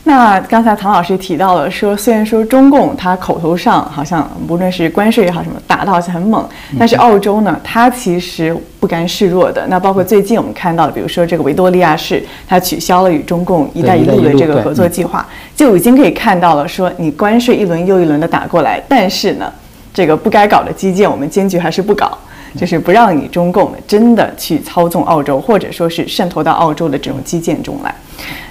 [0.07, 6.47] 那刚才唐老师提到了说，虽然说中共它口头上好像无论是关税也好什么打的好像很猛，
[6.79, 9.67] 但是澳洲呢，它其实不甘示弱的。
[9.67, 15.27] 那包括最近我们看到的，比如说这个维多利亚市，它取消了与中共“一带一路”的这个合作计划，
[15.57, 19.51] 就已经可以看到了说，你关税一轮又一轮的打过来，但是呢，
[19.93, 22.17] 这个不该搞的基建，我们坚决还是不搞，
[22.55, 27.93] 就是不让你中共真的去操纵澳洲，或者说是渗透到澳洲的这种基建中来。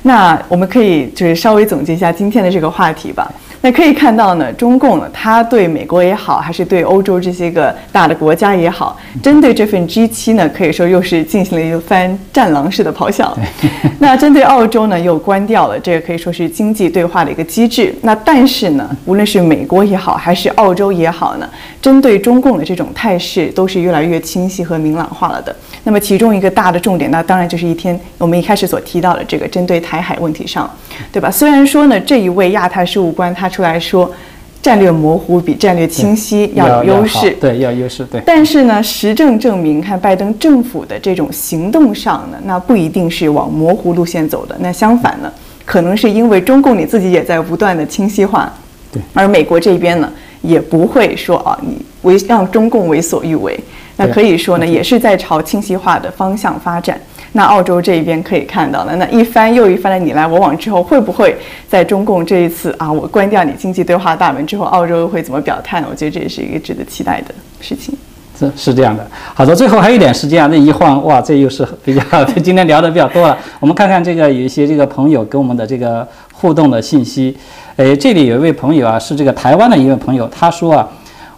[0.03, 3.31] 那我们可以就是稍微总结一下今天的这个话题吧。
[3.63, 13.37] 那可以看到呢，中共呢，它对美国也好，还是对欧洲这些个大的国家也好，针对这份 G 七呢，可以说又是进行了一番战狼式的咆哮。
[13.99, 17.93] 那针对澳洲呢，又关掉了这个可以说是经济对话的一个机制。
[18.03, 21.49] 那但是呢，无论是美国也好，还是澳洲也好呢，
[21.83, 25.55] 针对中共的这种态势都是越来越清晰和明朗化了的。
[25.83, 30.71] 那么其中一个大的重点，那当然就是一天我们一开始所提到的这个针对台海问题上，
[31.11, 31.29] 对吧？
[31.29, 33.51] 虽然说呢，这一位亚太事务官他。
[33.57, 34.13] 出来说，
[34.61, 38.21] 战略模糊比战略清晰要有优势，对，要优势，对。
[38.27, 44.55] 但是呢，实证证明，看拜登政府的这种行动上呢，那不一定是往模糊路线走的。
[44.61, 45.33] 那相反呢，
[45.65, 48.53] 可能是因为中共你自己也在不断的清晰化，
[48.93, 49.01] 对。
[49.15, 53.59] 而美国这边呢，也不会说啊，你为让中共为所欲为。
[53.97, 57.01] 那可以说呢，也是在朝清晰化的方向发展。
[57.37, 61.37] 那澳洲这一边可以看到的，那一番又一番的你来我往之后，会不会
[61.69, 65.87] 在中共这一次啊，我关掉你经济对话大门之后，澳洲会怎么表态呢？
[65.91, 67.95] 我觉得这也是一个值得期待的事情。
[68.39, 69.07] 是是这样的。
[69.35, 72.03] 好的，最后还有一点时间啊，那一晃哇，这又是比较
[72.43, 73.37] 今天聊的比较多了。
[73.61, 77.37] 我们看看这个有一些这个朋友给我们的这个互动的信息。
[77.77, 80.89] 诶，这里有一位朋友啊，是这个台湾的一位朋友，他说啊。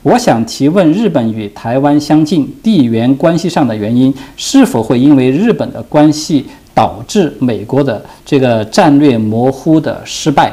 [0.03, 10.53] 我想提问：日本与台湾相近，地缘关系上的原因，是否会因为日本的关系导致美国的这个战略模糊的失败？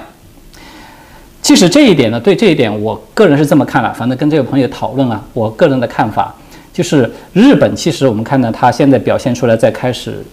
[1.44, 3.94] 其实这一点呢，对这一点，我个人是这么看了。
[3.94, 6.34] 反正跟这位朋友讨论啊，我个人的看法
[6.74, 10.26] 就是，日本其实我们看到他现在表现出来在开始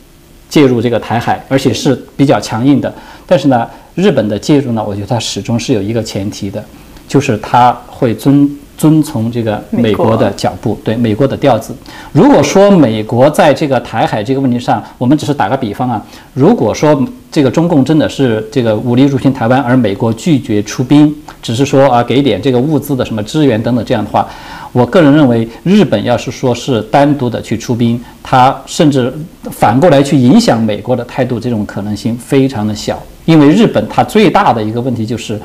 [0.49, 2.93] 介入这个台海，而且是比较强硬的。
[3.27, 6.65] 但是呢，日本的介入呢，我觉得它始终是有一个前提的，
[7.07, 8.51] 就是他会尊。
[8.77, 11.75] 遵从这个美美国国的脚步，对美国的调子。
[12.13, 16.05] 如果说美国在这个台海这个问题上，我们只是打个比方啊，
[16.35, 24.29] 如果说这个中共真的是这个武力入侵台湾，而美国拒绝出兵，只是说啊给一点这个物资的什么支援等等这样的话，
[24.73, 29.13] 我个人认为，日本要是说是单独的去出兵，他甚至
[29.51, 33.01] 反过来去影响美国的态度，这种可能性非常的小。
[33.25, 35.41] 因为日本它最大的一个问题就是，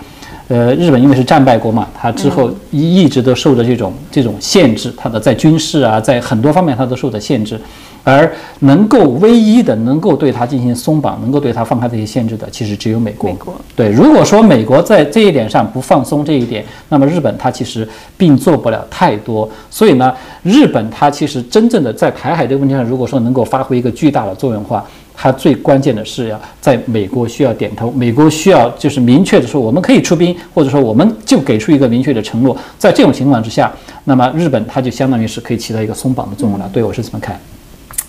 [0.50, 7.60] 呃，日本因为是战败国嘛，它之后一一直都受着这种这种限制，它的在军事啊，在很多方面它都受着限制，
[8.06, 13.30] 而能够唯一的能够对它进行松绑，能够对它放开这些限制的，其实只有美国。
[13.30, 17.86] 美国对，如果说美国在这一点上不放松这一点，那么日本它其实
[18.16, 19.50] 并做不了太多。
[19.70, 24.86] 所以呢，日本它其实真正的在台海这个问题上，如果说能够发挥一个巨大的作用的话，
[25.20, 32.55] 它最关键的是要在美国需要点头，美国需要就是明确的说我们可以出兵，或者说我们就给出一个明确的承诺。
[32.78, 33.72] 在这种情况之下，
[34.03, 36.70] 那么日本它就相当于是可以起到一个松绑的作用了。
[36.72, 37.36] 对我是怎么看。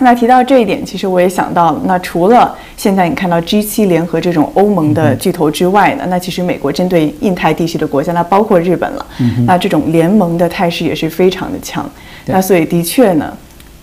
[0.00, 1.80] 那提到这一点，其实我也想到了。
[1.84, 9.06] 那除了现在你看到 G7 联合这种欧盟的巨头之外呢，那其实美国针对印太地区的国家，那包括日本了，
[9.44, 11.90] 那这种联盟的态势也是非常的强。
[12.26, 13.36] 那所以的确呢，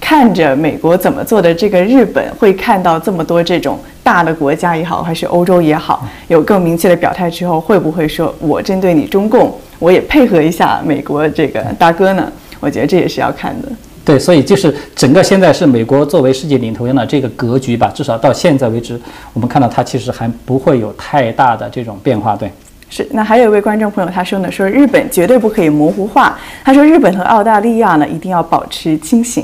[0.07, 12.31] 看着美国怎么做的这个日本，会看到这么多这种大的国家也好，还是欧洲也好，有更明确的表态之后，会不会说我针对你中共，我也配合一下美国这个大哥呢？
[12.59, 13.67] 我觉得这也是要看的。
[14.05, 19.01] 对，所以就是整个现在是美国作为世界领头羊的这个格局吧，至少到现在为止，
[19.33, 22.35] 我们看到它其实还不会有太大的这种变化。
[22.35, 22.51] 对，
[22.91, 26.37] 是，那还有一位观众朋友他说呢，说日本绝对不可以模糊化。
[26.63, 29.43] 他说日本和澳大利亚呢一定要保持清醒。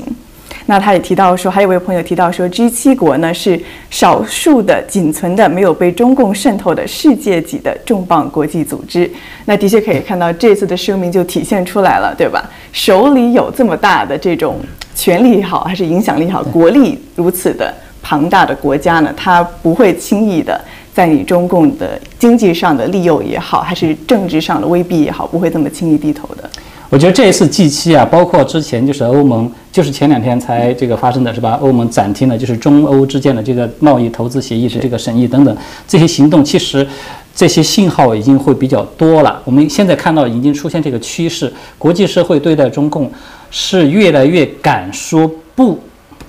[0.66, 3.60] 那他也提到说，还有位朋友提到说，G7 国呢是
[3.90, 9.10] 少数的仅存的没有被中共渗透的世界级的重磅国际组织。
[9.44, 12.48] 那的确可以看到这次的声明就体现出来了，对吧？
[12.72, 14.60] 手里有这么大的这种
[14.94, 20.60] 权力也好，还是影响力也好，国力如此的庞大的国家呢，他不会轻易的。
[20.94, 26.50] 在你中共的经济上的利诱也好，还是政治上的威逼也好，不会这么轻易低头的。
[26.92, 31.58] 我觉得这一次 G 七啊，包括之前就是欧盟，就是前两天才这个发生的是吧？
[31.62, 35.56] 欧盟暂停了就是中欧之间的这个贸易投资协议的这个审议等等，
[35.88, 36.86] 这些行动其实
[37.34, 39.40] 这些信号已经会比较多了。
[39.46, 43.10] 我们现在看到已经出现这个趋势，国际社会对待中共
[43.50, 45.80] 是越来越敢说不。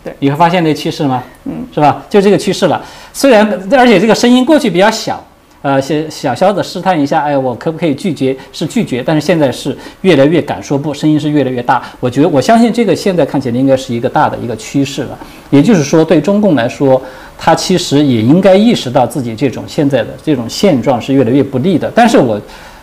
[0.01, 1.22] 对，你会发现这个趋势吗？
[1.43, 2.01] 嗯，是吧？
[2.09, 2.82] 就这个趋势了。
[3.11, 5.22] 虽然而且这个声音过去比较小。
[5.64, 8.36] 呃，小小小的试探一下，哎，我可不可以拒绝？
[8.51, 11.82] 是拒绝，但是现在是越来越敢说不，声音是越来越大。
[12.01, 15.18] 我觉得，我相信这个现在看起来应该是一个大的一个趋势了。
[15.49, 17.01] 也就是说，对中共来说，
[17.38, 21.89] 他其实也应该意识到自己这种现在的这种现状是越来越不利的。
[21.95, 22.38] 但是我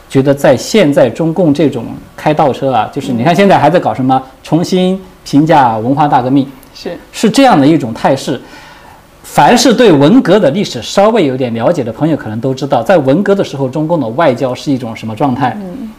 [0.09, 1.85] 觉得，在现在中共这种
[2.17, 8.41] 开倒车啊，就是你看现在还在搞什么重新评价文化大革命，是是这样的一种态势。
[9.23, 15.57] 凡是对文革的历史稍微有点了解的朋友，可能都知道，在文革的时候，中共的外交是一种什么状态？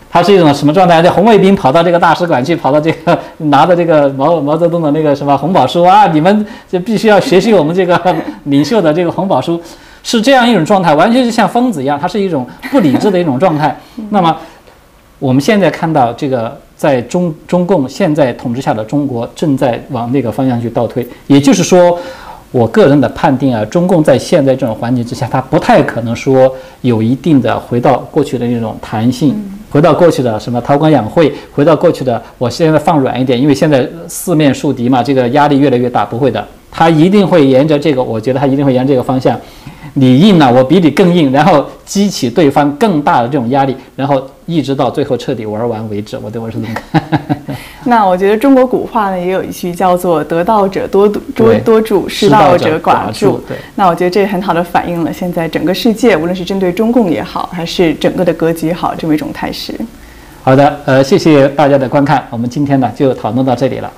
[0.10, 1.02] 它是一种什么状态？
[1.02, 7.98] 这红卫兵跑到这个大使馆去，跑到这个拿着这个毛毛泽东的那个什么红宝书啊， 你们就必须要学习我们这个
[8.46, 9.62] 领袖的这个红宝书，
[10.04, 13.80] 是这样一种状态，完全就像疯子一样，它是一种不理智的一种状态。
[14.10, 14.36] 那么
[15.20, 21.98] 我们现在看到这个，在中中共现在统治下的中国正在往那个方向去倒退，也就是说。
[22.52, 29.34] 我个人的判定啊，中共在现在这种环境之下，他不太可能说有一定的回到过去的那种弹性，
[29.70, 39.40] 回到过去的什么韬光养晦，回到过去的我现在放软一点，因为现在四面树敌嘛，这个压力越来越大，不会的，他一定会沿着这个，我觉得他一定会沿这个方向。
[39.94, 46.18] 你硬了，我比你更硬，然后激起对方更大的这种压力，然后一直到最后彻底玩完为止。
[46.24, 47.58] 我对我是这么看。
[47.84, 53.40] 那我觉得中国古话呢也有一句叫做“得道者多多多助，失道者寡助”。
[53.50, 53.58] 对。
[53.76, 59.74] 那我觉得这很好的反映了现在整个世界，无论是针对中共也好，还是整个的格局也好，这么一种态势。
[60.44, 63.92] 好的，呃，谢谢大家的观看，我们今天呢就讨论到这里了。